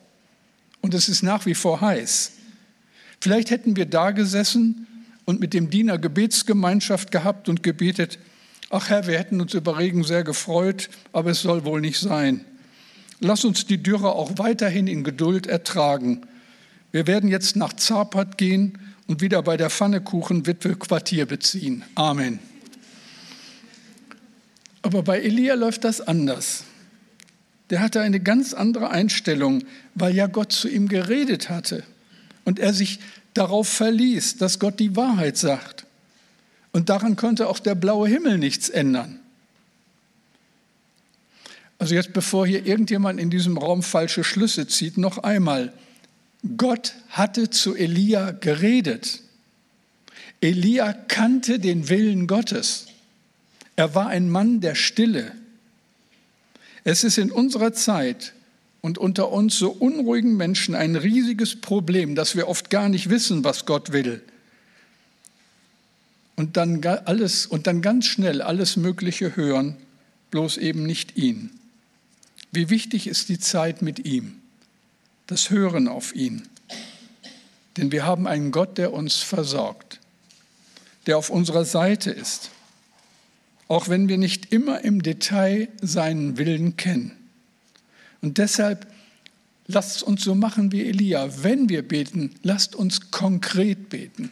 und 0.82 0.94
es 0.94 1.10
ist 1.10 1.24
nach 1.24 1.46
wie 1.46 1.56
vor 1.56 1.82
heiß. 1.82 2.34
Vielleicht 3.20 3.50
hätten 3.50 3.76
wir 3.76 3.86
da 3.86 4.12
gesessen 4.12 4.88
und 5.26 5.40
mit 5.40 5.54
dem 5.54 5.70
Diener 5.70 5.98
Gebetsgemeinschaft 5.98 7.12
gehabt 7.12 7.50
und 7.50 7.64
gebetet, 7.64 8.20
ach 8.70 8.90
Herr, 8.90 9.08
wir 9.08 9.18
hätten 9.18 9.42
uns 9.42 9.54
über 9.54 9.78
Regen 9.78 10.04
sehr 10.04 10.24
gefreut, 10.24 10.90
aber 11.12 11.32
es 11.32 11.42
soll 11.42 11.66
wohl 11.66 11.82
nicht 11.82 12.00
sein. 12.00 12.46
Lass 13.20 13.46
uns 13.46 13.66
die 13.66 13.82
Dürre 13.82 14.14
auch 14.14 14.38
weiterhin 14.38 14.88
in 14.88 15.04
Geduld 15.04 15.48
ertragen. 15.48 16.22
Wir 16.92 17.08
werden 17.08 17.30
jetzt 17.30 17.56
nach 17.56 17.74
Zapat 17.74 18.38
gehen 18.38 18.78
und 19.08 19.22
wieder 19.22 19.42
bei 19.44 19.58
der 19.58 19.70
Pfannekuchenwitwe 19.70 20.76
Quartier 20.76 21.26
beziehen. 21.26 21.84
Amen. 21.96 22.40
Aber 24.82 25.04
bei 25.04 25.20
Elia 25.20 25.56
läuft 25.56 25.86
das 25.86 26.02
anders. 26.02 26.66
Der 27.70 27.80
hatte 27.80 28.02
eine 28.02 28.20
ganz 28.20 28.54
andere 28.54 28.90
Einstellung, 28.92 29.64
weil 29.96 30.14
ja 30.14 30.28
Gott 30.28 30.52
zu 30.52 30.68
ihm 30.68 30.90
geredet 30.90 31.50
hatte 31.50 31.84
und 32.44 32.60
er 32.60 32.74
sich 32.74 33.00
darauf 33.34 33.68
verließ, 33.68 34.38
dass 34.38 34.60
Gott 34.60 34.80
die 34.80 34.96
Wahrheit 34.96 35.38
sagt. 35.38 35.86
Und 36.72 36.90
daran 36.90 37.16
konnte 37.16 37.48
auch 37.48 37.60
der 37.60 37.76
blaue 37.76 38.08
Himmel 38.08 38.38
nichts 38.38 38.70
ändern. 38.70 39.20
Also 41.80 41.96
jetzt, 41.96 42.14
bevor 42.14 42.48
hier 42.48 42.66
irgendjemand 42.66 43.20
in 43.20 43.30
diesem 43.30 43.58
Raum 43.58 43.84
falsche 43.84 44.24
Schlüsse 44.24 44.68
zieht, 44.68 44.98
noch 44.98 45.20
einmal. 45.20 45.74
Gott 46.58 46.94
hatte 47.10 47.50
zu 47.50 47.76
Elia 47.76 48.32
geredet. 48.32 49.22
Elia 50.42 50.94
kannte 50.94 51.60
den 51.60 51.90
Willen 51.90 52.28
Gottes. 52.28 52.88
Er 53.76 53.96
war 53.96 54.08
ein 54.08 54.30
Mann 54.30 54.62
der 54.62 54.76
Stille. 54.76 55.32
Es 56.84 57.04
ist 57.04 57.18
in 57.18 57.32
unserer 57.32 57.74
Zeit 57.74 58.34
und 58.84 59.00
unter 59.00 59.32
uns 59.32 59.58
so 59.58 59.72
unruhigen 59.72 60.38
Menschen 60.38 60.76
ein 60.76 60.96
riesiges 60.96 61.60
Problem, 61.60 62.14
dass 62.14 62.36
wir 62.36 62.48
oft 62.48 62.70
gar 62.70 62.88
nicht 62.88 63.10
wissen, 63.10 63.44
was 63.44 63.66
Gott 63.66 63.92
will. 63.92 64.22
Und 66.36 66.58
dann, 66.58 66.86
alles, 66.86 67.48
und 67.48 67.66
dann 67.66 67.82
ganz 67.82 68.06
schnell 68.06 68.44
alles 68.44 68.78
Mögliche 68.78 69.36
hören, 69.36 69.78
bloß 70.30 70.58
eben 70.58 70.84
nicht 70.84 71.18
ihn. 71.18 71.50
Wie 72.52 72.70
wichtig 72.70 73.08
ist 73.08 73.30
die 73.30 73.40
Zeit 73.40 73.82
mit 73.82 74.06
ihm? 74.06 74.44
das 75.28 75.50
Hören 75.50 75.88
auf 75.88 76.16
ihn. 76.16 76.44
Denn 77.78 77.92
wir 77.92 78.06
haben 78.06 78.28
einen 78.28 78.52
Gott, 78.52 78.78
der 78.78 78.94
uns 78.94 79.18
versorgt, 79.18 80.00
der 81.08 81.18
auf 81.18 81.30
unserer 81.30 81.66
Seite 81.66 82.12
ist, 82.12 82.52
auch 83.68 83.90
wenn 83.90 84.10
wir 84.10 84.18
nicht 84.18 84.52
immer 84.52 84.84
im 84.84 85.02
Detail 85.02 85.70
seinen 85.82 86.38
Willen 86.38 86.78
kennen. 86.78 87.18
Und 88.24 88.40
deshalb 88.40 88.88
lasst 89.68 90.02
uns 90.02 90.24
so 90.24 90.34
machen 90.34 90.72
wie 90.72 90.86
Elia. 90.86 91.30
Wenn 91.44 91.70
wir 91.70 91.88
beten, 91.88 92.34
lasst 92.42 92.76
uns 92.76 93.12
konkret 93.12 93.90
beten. 93.90 94.32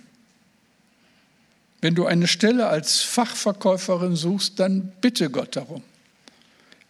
Wenn 1.81 1.93
du 1.93 2.05
eine 2.05 2.27
Stelle 2.27 2.67
als 2.67 3.01
Fachverkäuferin 3.01 4.15
suchst, 4.15 4.59
dann 4.59 4.93
bitte 5.01 5.29
Gott 5.29 5.57
darum. 5.57 5.83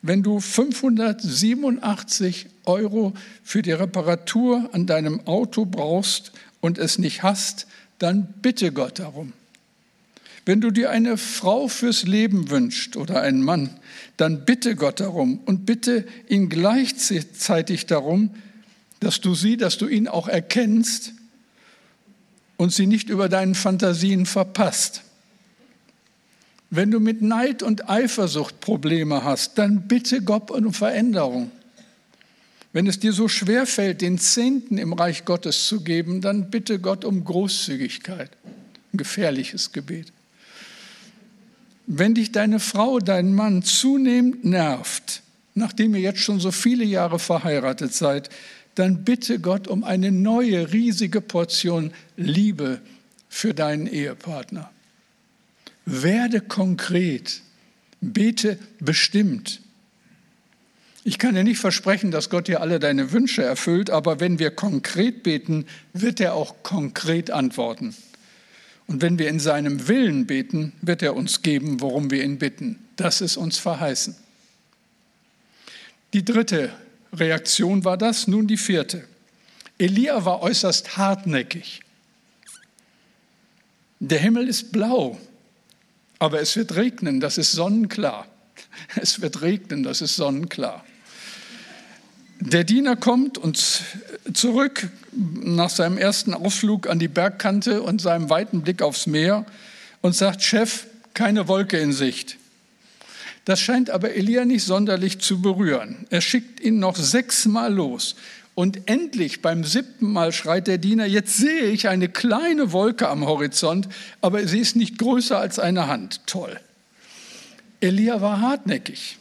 Wenn 0.03 0.21
du 0.21 0.39
587 0.39 2.47
Euro 2.65 3.13
für 3.43 3.63
die 3.63 3.71
Reparatur 3.71 4.69
an 4.71 4.85
deinem 4.85 5.25
Auto 5.27 5.65
brauchst 5.65 6.31
und 6.59 6.77
es 6.77 6.99
nicht 6.99 7.23
hast, 7.23 7.65
dann 7.97 8.31
bitte 8.41 8.71
Gott 8.71 8.99
darum. 8.99 9.33
Wenn 10.45 10.61
du 10.61 10.71
dir 10.71 10.89
eine 10.89 11.17
Frau 11.17 11.67
fürs 11.67 12.03
Leben 12.03 12.49
wünschst 12.49 12.97
oder 12.97 13.21
einen 13.21 13.43
Mann, 13.43 13.69
dann 14.17 14.45
bitte 14.45 14.75
Gott 14.75 14.99
darum 14.99 15.39
und 15.45 15.65
bitte 15.65 16.05
ihn 16.27 16.49
gleichzeitig 16.49 17.85
darum, 17.85 18.31
dass 18.99 19.21
du 19.21 19.35
sie, 19.35 19.57
dass 19.57 19.77
du 19.77 19.87
ihn 19.87 20.07
auch 20.07 20.27
erkennst 20.27 21.13
und 22.57 22.71
sie 22.73 22.87
nicht 22.87 23.09
über 23.09 23.29
deinen 23.29 23.55
Fantasien 23.55 24.25
verpasst. 24.25 25.03
Wenn 26.69 26.89
du 26.89 26.99
mit 26.99 27.21
Neid 27.21 27.63
und 27.63 27.89
Eifersucht 27.89 28.61
Probleme 28.61 29.23
hast, 29.23 29.57
dann 29.57 29.87
bitte 29.87 30.21
Gott 30.21 30.49
um 30.49 30.73
Veränderung. 30.73 31.51
Wenn 32.73 32.87
es 32.87 32.99
dir 32.99 33.11
so 33.11 33.27
schwer 33.27 33.65
fällt, 33.65 34.01
den 34.01 34.17
Zehnten 34.17 34.77
im 34.77 34.93
Reich 34.93 35.25
Gottes 35.25 35.67
zu 35.67 35.81
geben, 35.81 36.21
dann 36.21 36.49
bitte 36.49 36.79
Gott 36.79 37.03
um 37.03 37.25
Großzügigkeit. 37.25 38.31
Ein 38.93 38.97
gefährliches 38.97 39.73
Gebet. 39.73 40.13
Wenn 41.87 42.13
dich 42.13 42.31
deine 42.31 42.59
Frau, 42.59 42.99
dein 42.99 43.33
Mann 43.33 43.63
zunehmend 43.63 44.45
nervt, 44.45 45.23
nachdem 45.55 45.95
ihr 45.95 46.01
jetzt 46.01 46.19
schon 46.19 46.39
so 46.39 46.51
viele 46.51 46.83
Jahre 46.83 47.19
verheiratet 47.19 47.93
seid, 47.93 48.29
dann 48.75 49.03
bitte 49.03 49.39
Gott 49.39 49.67
um 49.67 49.83
eine 49.83 50.11
neue, 50.11 50.71
riesige 50.71 51.21
Portion 51.21 51.91
Liebe 52.15 52.79
für 53.27 53.53
deinen 53.53 53.87
Ehepartner. 53.87 54.71
Werde 55.85 56.41
konkret, 56.41 57.41
bete 57.99 58.57
bestimmt. 58.79 59.61
Ich 61.03 61.17
kann 61.17 61.33
dir 61.33 61.43
nicht 61.43 61.59
versprechen, 61.59 62.11
dass 62.11 62.29
Gott 62.29 62.47
dir 62.47 62.61
alle 62.61 62.79
deine 62.79 63.11
Wünsche 63.11 63.43
erfüllt, 63.43 63.89
aber 63.89 64.19
wenn 64.19 64.37
wir 64.37 64.51
konkret 64.51 65.23
beten, 65.23 65.65
wird 65.93 66.19
er 66.19 66.35
auch 66.35 66.61
konkret 66.61 67.31
antworten. 67.31 67.95
Und 68.91 69.01
wenn 69.01 69.17
wir 69.17 69.29
in 69.29 69.39
seinem 69.39 69.87
Willen 69.87 70.27
beten, 70.27 70.73
wird 70.81 71.01
er 71.01 71.15
uns 71.15 71.43
geben, 71.43 71.79
worum 71.79 72.11
wir 72.11 72.25
ihn 72.25 72.39
bitten. 72.39 72.77
Das 72.97 73.21
ist 73.21 73.37
uns 73.37 73.57
verheißen. 73.57 74.17
Die 76.11 76.25
dritte 76.25 76.73
Reaktion 77.13 77.85
war 77.85 77.95
das, 77.97 78.27
nun 78.27 78.47
die 78.47 78.57
vierte. 78.57 79.07
Elia 79.77 80.25
war 80.25 80.41
äußerst 80.41 80.97
hartnäckig. 80.97 81.79
Der 84.01 84.19
Himmel 84.19 84.49
ist 84.49 84.73
blau, 84.73 85.17
aber 86.19 86.41
es 86.41 86.57
wird 86.57 86.75
regnen, 86.75 87.21
das 87.21 87.37
ist 87.37 87.53
sonnenklar. 87.53 88.27
Es 89.01 89.21
wird 89.21 89.41
regnen, 89.41 89.83
das 89.83 90.01
ist 90.01 90.17
sonnenklar. 90.17 90.83
Der 92.43 92.63
Diener 92.63 92.95
kommt 92.95 93.37
und 93.37 93.83
zurück 94.33 94.89
nach 95.11 95.69
seinem 95.69 95.99
ersten 95.99 96.33
Ausflug 96.33 96.89
an 96.89 96.97
die 96.97 97.07
Bergkante 97.07 97.83
und 97.83 98.01
seinem 98.01 98.31
weiten 98.31 98.63
Blick 98.63 98.81
aufs 98.81 99.05
Meer 99.05 99.45
und 100.01 100.15
sagt, 100.15 100.41
Chef, 100.41 100.87
keine 101.13 101.47
Wolke 101.47 101.77
in 101.77 101.93
Sicht. 101.93 102.37
Das 103.45 103.59
scheint 103.59 103.91
aber 103.91 104.15
Elia 104.15 104.45
nicht 104.45 104.63
sonderlich 104.63 105.19
zu 105.19 105.39
berühren. 105.39 106.07
Er 106.09 106.21
schickt 106.21 106.59
ihn 106.61 106.79
noch 106.79 106.95
sechsmal 106.95 107.71
los 107.71 108.15
und 108.55 108.89
endlich 108.89 109.43
beim 109.43 109.63
siebten 109.63 110.11
Mal 110.11 110.31
schreit 110.31 110.65
der 110.65 110.79
Diener, 110.79 111.05
jetzt 111.05 111.37
sehe 111.37 111.65
ich 111.65 111.89
eine 111.89 112.09
kleine 112.09 112.71
Wolke 112.71 113.07
am 113.07 113.23
Horizont, 113.23 113.87
aber 114.19 114.47
sie 114.47 114.59
ist 114.59 114.75
nicht 114.75 114.97
größer 114.97 115.37
als 115.37 115.59
eine 115.59 115.87
Hand. 115.87 116.21
Toll. 116.25 116.59
Elia 117.81 118.19
war 118.19 118.41
hartnäckig. 118.41 119.19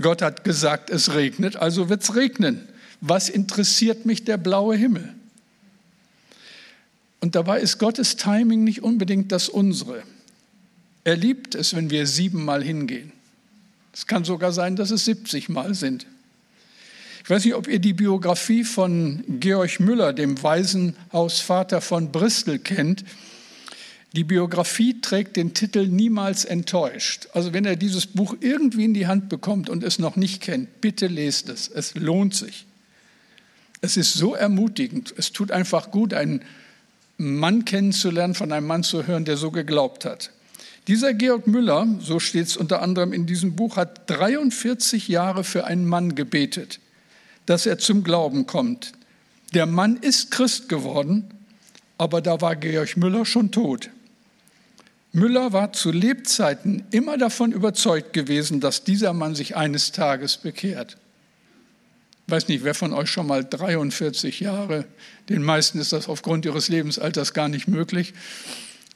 Gott 0.00 0.22
hat 0.22 0.44
gesagt, 0.44 0.90
es 0.90 1.14
regnet, 1.14 1.56
also 1.56 1.88
wird 1.88 2.02
es 2.02 2.14
regnen. 2.14 2.68
Was 3.00 3.28
interessiert 3.28 4.06
mich 4.06 4.24
der 4.24 4.36
blaue 4.36 4.76
Himmel? 4.76 5.14
Und 7.20 7.34
dabei 7.34 7.60
ist 7.60 7.78
Gottes 7.78 8.16
Timing 8.16 8.64
nicht 8.64 8.82
unbedingt 8.82 9.32
das 9.32 9.48
unsere. 9.48 10.02
Er 11.04 11.16
liebt 11.16 11.54
es, 11.54 11.74
wenn 11.74 11.90
wir 11.90 12.06
siebenmal 12.06 12.62
hingehen. 12.62 13.12
Es 13.92 14.06
kann 14.06 14.24
sogar 14.24 14.52
sein, 14.52 14.74
dass 14.76 14.90
es 14.90 15.04
70 15.04 15.48
Mal 15.48 15.74
sind. 15.74 16.06
Ich 17.22 17.30
weiß 17.30 17.44
nicht, 17.44 17.54
ob 17.54 17.68
ihr 17.68 17.78
die 17.78 17.94
Biografie 17.94 18.64
von 18.64 19.24
Georg 19.40 19.80
Müller, 19.80 20.12
dem 20.12 20.42
Waisenhausvater 20.42 21.80
von 21.80 22.12
Bristol, 22.12 22.58
kennt. 22.58 23.04
Die 24.14 24.22
Biografie 24.22 25.00
trägt 25.00 25.36
den 25.36 25.54
Titel 25.54 25.88
Niemals 25.88 26.44
enttäuscht. 26.44 27.26
Also 27.32 27.52
wenn 27.52 27.64
ihr 27.64 27.74
dieses 27.74 28.06
Buch 28.06 28.36
irgendwie 28.38 28.84
in 28.84 28.94
die 28.94 29.08
Hand 29.08 29.28
bekommt 29.28 29.68
und 29.68 29.82
es 29.82 29.98
noch 29.98 30.14
nicht 30.14 30.40
kennt, 30.40 30.80
bitte 30.80 31.08
lest 31.08 31.48
es. 31.48 31.66
Es 31.66 31.96
lohnt 31.96 32.32
sich. 32.32 32.64
Es 33.80 33.96
ist 33.96 34.14
so 34.14 34.34
ermutigend. 34.34 35.12
Es 35.16 35.32
tut 35.32 35.50
einfach 35.50 35.90
gut, 35.90 36.14
einen 36.14 36.42
Mann 37.16 37.64
kennenzulernen, 37.64 38.34
von 38.34 38.52
einem 38.52 38.68
Mann 38.68 38.84
zu 38.84 39.04
hören, 39.04 39.24
der 39.24 39.36
so 39.36 39.50
geglaubt 39.50 40.04
hat. 40.04 40.30
Dieser 40.86 41.12
Georg 41.12 41.48
Müller, 41.48 41.88
so 41.98 42.20
steht 42.20 42.46
es 42.46 42.56
unter 42.56 42.82
anderem 42.82 43.12
in 43.12 43.26
diesem 43.26 43.56
Buch, 43.56 43.76
hat 43.76 44.08
43 44.08 45.08
Jahre 45.08 45.42
für 45.42 45.64
einen 45.64 45.86
Mann 45.86 46.14
gebetet, 46.14 46.78
dass 47.46 47.66
er 47.66 47.78
zum 47.78 48.04
Glauben 48.04 48.46
kommt. 48.46 48.92
Der 49.54 49.66
Mann 49.66 49.96
ist 49.96 50.30
Christ 50.30 50.68
geworden, 50.68 51.24
aber 51.98 52.20
da 52.20 52.40
war 52.40 52.54
Georg 52.54 52.96
Müller 52.96 53.24
schon 53.24 53.50
tot. 53.50 53.90
Müller 55.14 55.52
war 55.52 55.72
zu 55.72 55.92
Lebzeiten 55.92 56.82
immer 56.90 57.16
davon 57.16 57.52
überzeugt 57.52 58.12
gewesen, 58.12 58.58
dass 58.58 58.82
dieser 58.82 59.12
Mann 59.12 59.36
sich 59.36 59.54
eines 59.54 59.92
Tages 59.92 60.36
bekehrt. 60.36 60.96
Ich 62.26 62.32
weiß 62.32 62.48
nicht, 62.48 62.64
wer 62.64 62.74
von 62.74 62.92
euch 62.92 63.10
schon 63.10 63.28
mal 63.28 63.44
43 63.44 64.40
Jahre, 64.40 64.86
den 65.28 65.44
meisten 65.44 65.78
ist 65.78 65.92
das 65.92 66.08
aufgrund 66.08 66.44
ihres 66.46 66.68
Lebensalters 66.68 67.32
gar 67.32 67.48
nicht 67.48 67.68
möglich, 67.68 68.12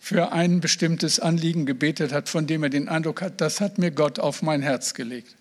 für 0.00 0.32
ein 0.32 0.60
bestimmtes 0.60 1.20
Anliegen 1.20 1.66
gebetet 1.66 2.12
hat, 2.12 2.28
von 2.28 2.48
dem 2.48 2.64
er 2.64 2.70
den 2.70 2.88
Eindruck 2.88 3.22
hat, 3.22 3.40
das 3.40 3.60
hat 3.60 3.78
mir 3.78 3.92
Gott 3.92 4.18
auf 4.18 4.42
mein 4.42 4.60
Herz 4.60 4.94
gelegt. 4.94 5.36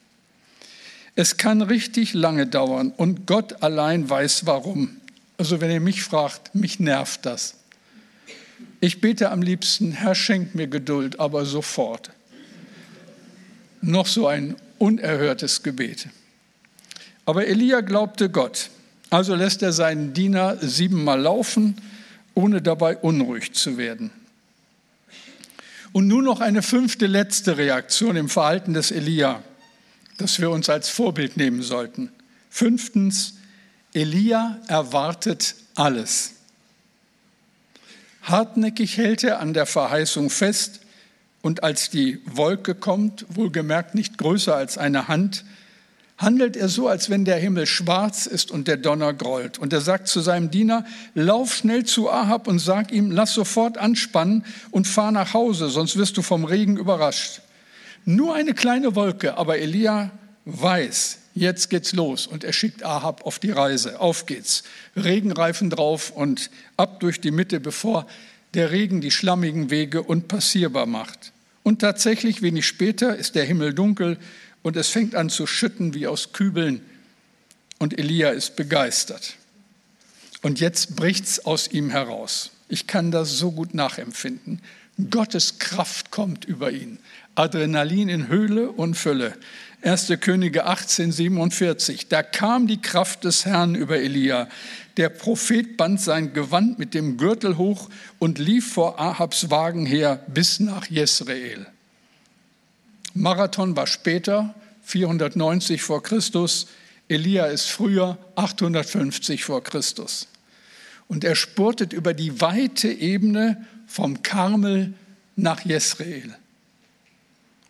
Es 1.15 1.37
kann 1.37 1.63
richtig 1.63 2.13
lange 2.13 2.45
dauern 2.45 2.93
und 2.95 3.25
Gott 3.25 3.63
allein 3.63 4.07
weiß 4.07 4.45
warum. 4.45 4.97
Also 5.39 5.59
wenn 5.59 5.71
ihr 5.71 5.79
mich 5.79 6.03
fragt, 6.03 6.53
mich 6.53 6.79
nervt 6.79 7.25
das. 7.25 7.56
Ich 8.79 9.01
bete 9.01 9.31
am 9.31 9.41
liebsten, 9.41 9.91
Herr, 9.91 10.13
schenk 10.13 10.53
mir 10.53 10.67
Geduld, 10.67 11.19
aber 11.19 11.45
sofort. 11.45 12.11
Noch 13.81 14.05
so 14.05 14.27
ein 14.27 14.55
unerhörtes 14.77 15.63
Gebet. 15.63 16.09
Aber 17.25 17.47
Elia 17.47 17.81
glaubte 17.81 18.29
Gott. 18.29 18.69
Also 19.09 19.35
lässt 19.35 19.63
er 19.63 19.71
seinen 19.71 20.13
Diener 20.13 20.57
siebenmal 20.57 21.19
laufen, 21.19 21.81
ohne 22.35 22.61
dabei 22.61 22.97
unruhig 22.97 23.53
zu 23.53 23.77
werden. 23.77 24.11
Und 25.91 26.07
nun 26.07 26.25
noch 26.25 26.41
eine 26.41 26.61
fünfte, 26.61 27.07
letzte 27.07 27.57
Reaktion 27.57 28.15
im 28.15 28.29
Verhalten 28.29 28.73
des 28.73 28.91
Elia, 28.91 29.41
das 30.17 30.39
wir 30.39 30.51
uns 30.51 30.69
als 30.69 30.89
Vorbild 30.89 31.37
nehmen 31.37 31.63
sollten. 31.63 32.11
Fünftens, 32.49 33.35
Elia 33.93 34.59
erwartet 34.67 35.55
alles. 35.73 36.36
Hartnäckig 38.27 38.97
hält 38.97 39.23
er 39.23 39.39
an 39.39 39.53
der 39.53 39.65
Verheißung 39.65 40.29
fest 40.29 40.81
und 41.41 41.63
als 41.63 41.89
die 41.89 42.19
Wolke 42.25 42.75
kommt, 42.75 43.25
wohlgemerkt 43.29 43.95
nicht 43.95 44.17
größer 44.17 44.53
als 44.53 44.77
eine 44.77 45.07
Hand, 45.07 45.45
handelt 46.17 46.57
er 46.57 46.67
so, 46.67 46.87
als 46.87 47.09
wenn 47.09 47.25
der 47.25 47.37
Himmel 47.37 47.67
schwarz 47.67 48.25
ist 48.25 48.51
und 48.51 48.67
der 48.67 48.75
Donner 48.75 49.13
grollt. 49.13 49.59
Und 49.59 49.71
er 49.71 49.81
sagt 49.81 50.07
zu 50.09 50.19
seinem 50.19 50.51
Diener, 50.51 50.83
lauf 51.13 51.53
schnell 51.53 51.85
zu 51.85 52.09
Ahab 52.09 52.47
und 52.47 52.59
sag 52.59 52.91
ihm, 52.91 53.11
lass 53.11 53.33
sofort 53.33 53.77
anspannen 53.77 54.43
und 54.71 54.87
fahr 54.87 55.11
nach 55.11 55.33
Hause, 55.33 55.69
sonst 55.69 55.95
wirst 55.95 56.17
du 56.17 56.21
vom 56.21 56.43
Regen 56.43 56.77
überrascht. 56.77 57.41
Nur 58.03 58.35
eine 58.35 58.53
kleine 58.53 58.95
Wolke, 58.95 59.37
aber 59.37 59.59
Elia 59.59 60.11
weiß, 60.45 61.19
jetzt 61.37 61.69
geht's 61.69 61.93
los. 61.93 62.27
Und 62.27 62.43
er 62.43 62.53
schickt 62.53 62.83
Ahab 62.83 63.25
auf 63.25 63.39
die 63.39 63.51
Reise. 63.51 63.99
Auf 63.99 64.25
geht's. 64.25 64.63
Regenreifen 64.95 65.69
drauf 65.69 66.11
und 66.11 66.49
ab 66.75 66.99
durch 66.99 67.21
die 67.21 67.31
Mitte, 67.31 67.59
bevor 67.59 68.07
der 68.53 68.71
Regen 68.71 69.01
die 69.01 69.11
schlammigen 69.11 69.69
Wege 69.69 70.03
unpassierbar 70.03 70.85
macht. 70.85 71.31
Und 71.63 71.79
tatsächlich, 71.79 72.41
wenig 72.41 72.65
später, 72.65 73.15
ist 73.15 73.35
der 73.35 73.45
Himmel 73.45 73.73
dunkel 73.73 74.17
und 74.63 74.77
es 74.77 74.87
fängt 74.87 75.15
an 75.15 75.29
zu 75.29 75.45
schütten 75.47 75.93
wie 75.93 76.07
aus 76.07 76.33
Kübeln. 76.33 76.81
Und 77.79 77.97
Elia 77.97 78.29
ist 78.29 78.55
begeistert. 78.55 79.35
Und 80.41 80.59
jetzt 80.59 80.95
bricht's 80.95 81.45
aus 81.45 81.67
ihm 81.67 81.89
heraus. 81.89 82.51
Ich 82.69 82.87
kann 82.87 83.11
das 83.11 83.37
so 83.37 83.51
gut 83.51 83.73
nachempfinden. 83.73 84.61
Gottes 85.11 85.59
Kraft 85.59 86.09
kommt 86.11 86.45
über 86.45 86.71
ihn. 86.71 86.99
Adrenalin 87.35 88.09
in 88.09 88.27
Höhle 88.29 88.71
und 88.71 88.95
Fülle. 88.95 89.33
1. 89.83 90.11
Könige 90.19 90.65
18, 90.65 91.11
47. 91.11 92.07
Da 92.07 92.23
kam 92.23 92.65
die 92.65 92.81
Kraft 92.81 93.23
des 93.23 93.45
Herrn 93.45 93.75
über 93.75 93.97
Elia. 93.97 94.49
Der 94.97 95.09
Prophet 95.09 95.77
band 95.77 96.01
sein 96.01 96.33
Gewand 96.33 96.79
mit 96.79 96.95
dem 96.95 97.17
Gürtel 97.17 97.57
hoch 97.57 97.89
und 98.17 98.39
lief 98.39 98.73
vor 98.73 98.99
Ahabs 98.99 99.51
Wagen 99.51 99.85
her 99.85 100.23
bis 100.27 100.59
nach 100.59 100.87
Jezreel. 100.87 101.67
Marathon 103.13 103.75
war 103.75 103.85
später, 103.85 104.55
490 104.81 105.83
vor 105.83 106.01
Christus. 106.01 106.67
Elia 107.07 107.45
ist 107.45 107.67
früher, 107.67 108.17
850 108.35 109.43
vor 109.43 109.63
Christus. 109.63 110.27
Und 111.07 111.23
er 111.23 111.35
spurtet 111.35 111.93
über 111.93 112.15
die 112.15 112.41
weite 112.41 112.89
Ebene 112.89 113.65
vom 113.97 114.21
Karmel 114.21 114.93
nach 115.35 115.65
Jezreel. 115.65 116.35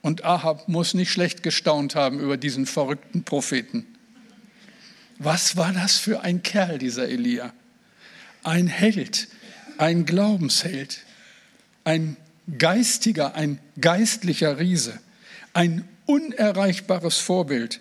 Und 0.02 0.26
Ahab 0.26 0.68
muss 0.68 0.94
nicht 0.94 1.10
schlecht 1.10 1.42
gestaunt 1.42 1.96
haben 1.96 2.20
über 2.20 2.36
diesen 2.36 2.66
verrückten 2.66 3.24
Propheten. 3.24 3.88
Was 5.20 5.56
war 5.56 5.72
das 5.72 5.96
für 5.96 6.20
ein 6.24 6.44
Kerl, 6.44 6.80
dieser 6.80 7.08
Elia? 7.08 7.54
Ein 8.44 8.68
Held, 8.68 9.30
ein 9.78 10.06
Glaubensheld, 10.06 11.00
ein 11.86 12.18
geistiger, 12.58 13.36
ein 13.36 13.60
geistlicher 13.80 14.60
Riese, 14.60 15.00
ein 15.54 15.88
unerreichbares 16.08 17.20
Vorbild. 17.20 17.80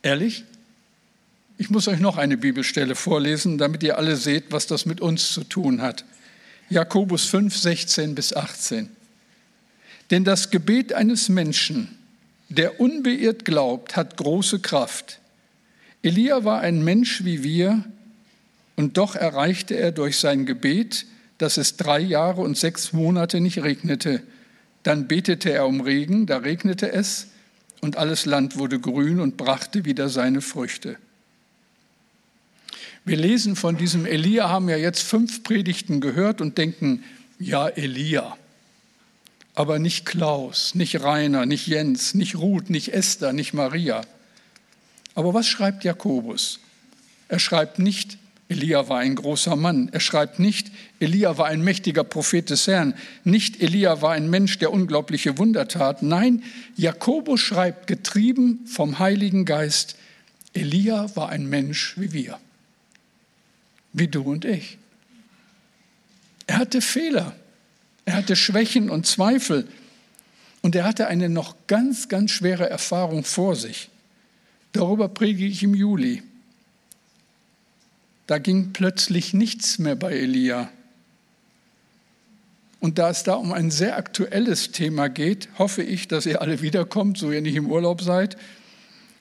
Ehrlich? 0.00 0.44
Ich 1.58 1.68
muss 1.68 1.88
euch 1.88 2.00
noch 2.00 2.16
eine 2.16 2.38
Bibelstelle 2.38 2.94
vorlesen, 2.94 3.58
damit 3.58 3.82
ihr 3.82 3.98
alle 3.98 4.16
seht, 4.16 4.44
was 4.48 4.66
das 4.66 4.86
mit 4.86 5.02
uns 5.02 5.30
zu 5.32 5.44
tun 5.44 5.82
hat. 5.82 6.06
Jakobus 6.70 7.26
5, 7.26 7.56
16 7.56 8.14
bis 8.14 8.34
18. 8.34 8.88
Denn 10.10 10.24
das 10.24 10.50
Gebet 10.50 10.92
eines 10.92 11.28
Menschen, 11.28 11.98
der 12.48 12.80
unbeirrt 12.80 13.44
glaubt, 13.44 13.96
hat 13.96 14.16
große 14.16 14.60
Kraft. 14.60 15.20
Elia 16.02 16.44
war 16.44 16.60
ein 16.60 16.82
Mensch 16.84 17.24
wie 17.24 17.42
wir, 17.42 17.84
und 18.76 18.96
doch 18.96 19.14
erreichte 19.14 19.74
er 19.74 19.92
durch 19.92 20.18
sein 20.18 20.46
Gebet, 20.46 21.06
dass 21.38 21.56
es 21.56 21.76
drei 21.76 22.00
Jahre 22.00 22.40
und 22.40 22.56
sechs 22.56 22.92
Monate 22.92 23.40
nicht 23.40 23.62
regnete. 23.62 24.22
Dann 24.82 25.08
betete 25.08 25.52
er 25.52 25.66
um 25.66 25.80
Regen, 25.80 26.26
da 26.26 26.38
regnete 26.38 26.92
es, 26.92 27.28
und 27.80 27.96
alles 27.96 28.26
Land 28.26 28.58
wurde 28.58 28.78
grün 28.78 29.20
und 29.20 29.36
brachte 29.36 29.84
wieder 29.84 30.08
seine 30.08 30.40
Früchte. 30.40 30.96
Wir 33.04 33.16
lesen 33.16 33.56
von 33.56 33.76
diesem 33.76 34.06
Elia, 34.06 34.48
haben 34.48 34.68
ja 34.68 34.76
jetzt 34.76 35.02
fünf 35.02 35.42
Predigten 35.42 36.00
gehört 36.00 36.40
und 36.40 36.58
denken, 36.58 37.02
ja, 37.38 37.68
Elia 37.68 38.36
aber 39.54 39.78
nicht 39.78 40.06
Klaus, 40.06 40.74
nicht 40.74 41.02
Rainer, 41.02 41.46
nicht 41.46 41.66
Jens, 41.66 42.14
nicht 42.14 42.36
Ruth, 42.36 42.70
nicht 42.70 42.94
Esther, 42.94 43.32
nicht 43.32 43.52
Maria. 43.52 44.02
Aber 45.14 45.34
was 45.34 45.46
schreibt 45.46 45.84
Jakobus? 45.84 46.60
Er 47.28 47.38
schreibt 47.38 47.78
nicht, 47.78 48.18
Elia 48.48 48.88
war 48.88 48.98
ein 48.98 49.14
großer 49.14 49.56
Mann. 49.56 49.88
Er 49.92 50.00
schreibt 50.00 50.38
nicht, 50.38 50.70
Elia 51.00 51.38
war 51.38 51.46
ein 51.46 51.62
mächtiger 51.62 52.04
Prophet 52.04 52.48
des 52.50 52.66
Herrn. 52.66 52.94
Nicht, 53.24 53.62
Elia 53.62 54.02
war 54.02 54.12
ein 54.12 54.28
Mensch, 54.28 54.58
der 54.58 54.72
unglaubliche 54.72 55.38
Wunder 55.38 55.68
tat. 55.68 56.02
Nein, 56.02 56.42
Jakobus 56.76 57.40
schreibt, 57.40 57.86
getrieben 57.86 58.66
vom 58.66 58.98
Heiligen 58.98 59.44
Geist, 59.44 59.96
Elia 60.54 61.14
war 61.14 61.30
ein 61.30 61.46
Mensch 61.46 61.94
wie 61.96 62.12
wir, 62.12 62.38
wie 63.92 64.08
du 64.08 64.22
und 64.22 64.44
ich. 64.44 64.78
Er 66.46 66.58
hatte 66.58 66.80
Fehler. 66.80 67.34
Er 68.04 68.14
hatte 68.14 68.36
Schwächen 68.36 68.90
und 68.90 69.06
Zweifel 69.06 69.68
und 70.60 70.74
er 70.74 70.84
hatte 70.84 71.08
eine 71.08 71.28
noch 71.28 71.56
ganz, 71.66 72.08
ganz 72.08 72.30
schwere 72.30 72.68
Erfahrung 72.68 73.24
vor 73.24 73.56
sich. 73.56 73.90
Darüber 74.72 75.08
predige 75.08 75.46
ich 75.46 75.62
im 75.62 75.74
Juli. 75.74 76.22
Da 78.26 78.38
ging 78.38 78.72
plötzlich 78.72 79.34
nichts 79.34 79.78
mehr 79.78 79.96
bei 79.96 80.12
Elia. 80.12 80.70
Und 82.80 82.98
da 82.98 83.10
es 83.10 83.22
da 83.22 83.34
um 83.34 83.52
ein 83.52 83.70
sehr 83.70 83.96
aktuelles 83.96 84.72
Thema 84.72 85.08
geht, 85.08 85.48
hoffe 85.58 85.82
ich, 85.82 86.08
dass 86.08 86.26
ihr 86.26 86.40
alle 86.40 86.62
wiederkommt, 86.62 87.18
so 87.18 87.30
ihr 87.30 87.42
nicht 87.42 87.54
im 87.54 87.70
Urlaub 87.70 88.02
seid. 88.02 88.36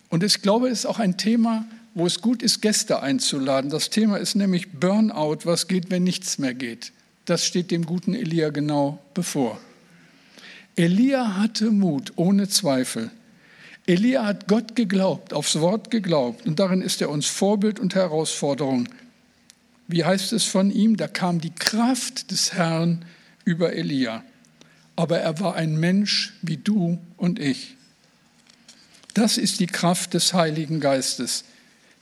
Und 0.09 0.23
ich 0.23 0.41
glaube, 0.41 0.67
es 0.67 0.79
ist 0.79 0.85
auch 0.85 0.99
ein 0.99 1.17
Thema, 1.17 1.65
wo 1.93 2.05
es 2.05 2.21
gut 2.21 2.41
ist, 2.41 2.61
Gäste 2.61 3.01
einzuladen. 3.01 3.69
Das 3.69 3.89
Thema 3.89 4.17
ist 4.17 4.35
nämlich 4.35 4.71
Burnout, 4.71 5.39
was 5.43 5.67
geht, 5.67 5.91
wenn 5.91 6.03
nichts 6.03 6.37
mehr 6.37 6.53
geht. 6.53 6.91
Das 7.25 7.45
steht 7.45 7.71
dem 7.71 7.85
guten 7.85 8.13
Elia 8.13 8.49
genau 8.49 8.99
bevor. 9.13 9.59
Elia 10.75 11.37
hatte 11.37 11.69
Mut, 11.69 12.13
ohne 12.15 12.47
Zweifel. 12.47 13.11
Elia 13.85 14.25
hat 14.25 14.47
Gott 14.47 14.75
geglaubt, 14.75 15.33
aufs 15.33 15.59
Wort 15.59 15.91
geglaubt 15.91 16.45
und 16.45 16.59
darin 16.59 16.81
ist 16.81 17.01
er 17.01 17.09
uns 17.09 17.25
Vorbild 17.25 17.79
und 17.79 17.95
Herausforderung. 17.95 18.87
Wie 19.87 20.05
heißt 20.05 20.31
es 20.33 20.45
von 20.45 20.71
ihm? 20.71 20.95
Da 20.95 21.07
kam 21.07 21.41
die 21.41 21.53
Kraft 21.53 22.31
des 22.31 22.53
Herrn 22.53 23.03
über 23.43 23.73
Elia. 23.73 24.23
Aber 24.95 25.19
er 25.19 25.39
war 25.39 25.55
ein 25.55 25.77
Mensch 25.77 26.33
wie 26.41 26.57
du 26.57 26.99
und 27.17 27.39
ich. 27.39 27.75
Das 29.13 29.37
ist 29.37 29.59
die 29.59 29.67
Kraft 29.67 30.13
des 30.13 30.33
Heiligen 30.33 30.79
Geistes. 30.79 31.43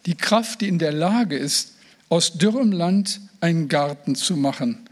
Die 0.06 0.16
Kraft, 0.16 0.62
die 0.62 0.68
in 0.68 0.80
der 0.80 0.94
Lage 0.94 1.38
ist, 1.38 1.74
aus 2.10 2.34
dürrem 2.38 2.72
Land 2.72 3.22
einen 3.42 3.68
Garten 3.68 4.16
zu 4.16 4.36
machen. 4.36 4.88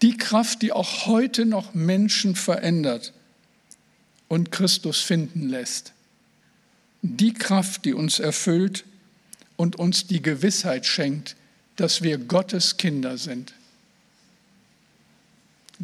Die 0.00 0.16
Kraft, 0.16 0.62
die 0.62 0.72
auch 0.72 1.06
heute 1.06 1.44
noch 1.44 1.74
Menschen 1.74 2.34
verändert 2.34 3.12
und 4.28 4.50
Christus 4.50 5.00
finden 5.00 5.48
lässt. 5.48 5.92
Die 7.02 7.34
Kraft, 7.34 7.84
die 7.84 7.92
uns 7.92 8.18
erfüllt 8.18 8.84
und 9.56 9.76
uns 9.76 10.06
die 10.06 10.22
Gewissheit 10.22 10.86
schenkt, 10.86 11.36
dass 11.76 12.02
wir 12.02 12.18
Gottes 12.18 12.76
Kinder 12.76 13.18
sind. 13.18 13.54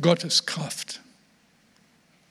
Gottes 0.00 0.46
Kraft. 0.46 1.00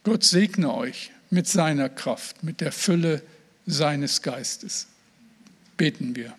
Gott 0.04 0.24
segne 0.24 0.74
euch 0.74 1.12
mit 1.30 1.48
seiner 1.48 1.90
Kraft, 1.90 2.44
mit 2.44 2.62
der 2.62 2.72
Fülle 2.72 3.22
seines 3.66 4.22
Geistes. 4.22 4.88
Beten 5.78 6.16
wir. 6.16 6.36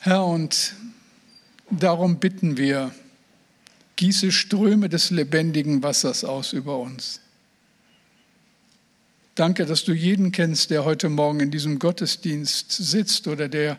Herr, 0.00 0.24
und 0.24 0.74
darum 1.70 2.20
bitten 2.20 2.56
wir, 2.56 2.94
gieße 3.96 4.30
Ströme 4.30 4.88
des 4.88 5.10
lebendigen 5.10 5.82
Wassers 5.82 6.24
aus 6.24 6.52
über 6.52 6.78
uns. 6.78 7.20
Danke, 9.34 9.66
dass 9.66 9.84
du 9.84 9.92
jeden 9.92 10.32
kennst, 10.32 10.70
der 10.70 10.84
heute 10.84 11.08
Morgen 11.08 11.40
in 11.40 11.50
diesem 11.50 11.78
Gottesdienst 11.78 12.70
sitzt 12.70 13.26
oder 13.26 13.48
der 13.48 13.78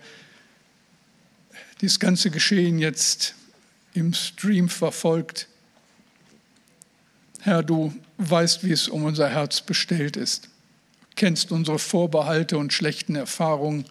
dieses 1.81 1.99
ganze 1.99 2.29
Geschehen 2.29 2.79
jetzt 2.79 3.35
im 3.93 4.13
Stream 4.13 4.67
verfolgt. 4.69 5.47
Herr, 7.39 7.63
du 7.63 7.93
weißt, 8.17 8.65
wie 8.65 8.71
es 8.71 8.89
um 8.89 9.05
unser 9.05 9.29
Herz 9.29 9.61
bestellt 9.61 10.17
ist, 10.17 10.49
kennst 11.19 11.51
unsere 11.51 11.79
Vorbehalte 11.79 12.57
und 12.57 12.71
schlechten 12.71 13.15
Erfahrungen 13.15 13.83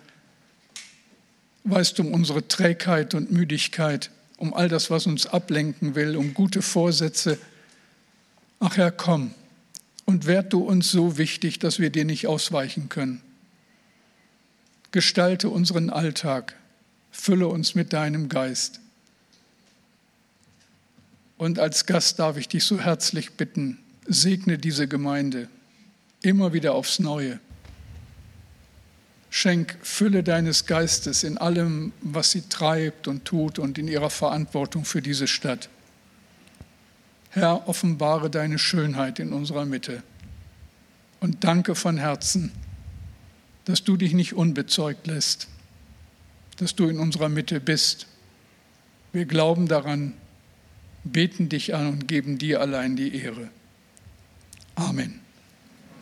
weißt 1.64 2.00
um 2.00 2.14
unsere 2.14 2.48
Trägheit 2.48 3.12
und 3.12 3.30
Müdigkeit, 3.30 4.10
um 4.38 4.54
all 4.54 4.70
das, 4.70 4.90
was 4.90 5.06
uns 5.06 5.26
ablenken 5.26 5.94
will, 5.94 6.16
um 6.16 6.32
gute 6.32 6.62
Vorsätze. 6.62 7.38
Ach 8.60 8.78
Herr, 8.78 8.90
komm 8.90 9.34
und 10.06 10.24
werd 10.24 10.54
du 10.54 10.60
uns 10.60 10.90
so 10.90 11.18
wichtig, 11.18 11.58
dass 11.58 11.78
wir 11.78 11.90
dir 11.90 12.06
nicht 12.06 12.26
ausweichen 12.26 12.88
können. 12.88 13.20
Gestalte 14.90 15.50
unseren 15.50 15.90
Alltag, 15.90 16.56
fülle 17.10 17.48
uns 17.48 17.74
mit 17.74 17.92
deinem 17.92 18.30
Geist. 18.30 18.80
Und 21.36 21.58
als 21.58 21.84
Gast 21.84 22.20
darf 22.20 22.38
ich 22.38 22.48
dich 22.48 22.64
so 22.64 22.80
herzlich 22.80 23.32
bitten, 23.32 23.78
segne 24.06 24.56
diese 24.56 24.88
Gemeinde 24.88 25.50
immer 26.22 26.52
wieder 26.52 26.74
aufs 26.74 26.98
Neue. 26.98 27.40
Schenk 29.30 29.76
Fülle 29.82 30.22
deines 30.22 30.66
Geistes 30.66 31.22
in 31.22 31.38
allem, 31.38 31.92
was 32.00 32.30
sie 32.30 32.48
treibt 32.48 33.08
und 33.08 33.24
tut 33.24 33.58
und 33.58 33.78
in 33.78 33.88
ihrer 33.88 34.10
Verantwortung 34.10 34.84
für 34.84 35.02
diese 35.02 35.26
Stadt. 35.26 35.68
Herr, 37.30 37.68
offenbare 37.68 38.30
deine 38.30 38.58
Schönheit 38.58 39.18
in 39.18 39.32
unserer 39.32 39.66
Mitte. 39.66 40.02
Und 41.20 41.44
danke 41.44 41.74
von 41.74 41.98
Herzen, 41.98 42.52
dass 43.66 43.84
du 43.84 43.96
dich 43.96 44.14
nicht 44.14 44.32
unbezeugt 44.32 45.06
lässt, 45.06 45.48
dass 46.56 46.74
du 46.74 46.88
in 46.88 46.98
unserer 46.98 47.28
Mitte 47.28 47.60
bist. 47.60 48.06
Wir 49.12 49.26
glauben 49.26 49.68
daran, 49.68 50.14
beten 51.04 51.48
dich 51.48 51.74
an 51.74 51.86
und 51.88 52.08
geben 52.08 52.38
dir 52.38 52.60
allein 52.60 52.96
die 52.96 53.14
Ehre. 53.14 53.50
Amen. 54.74 55.20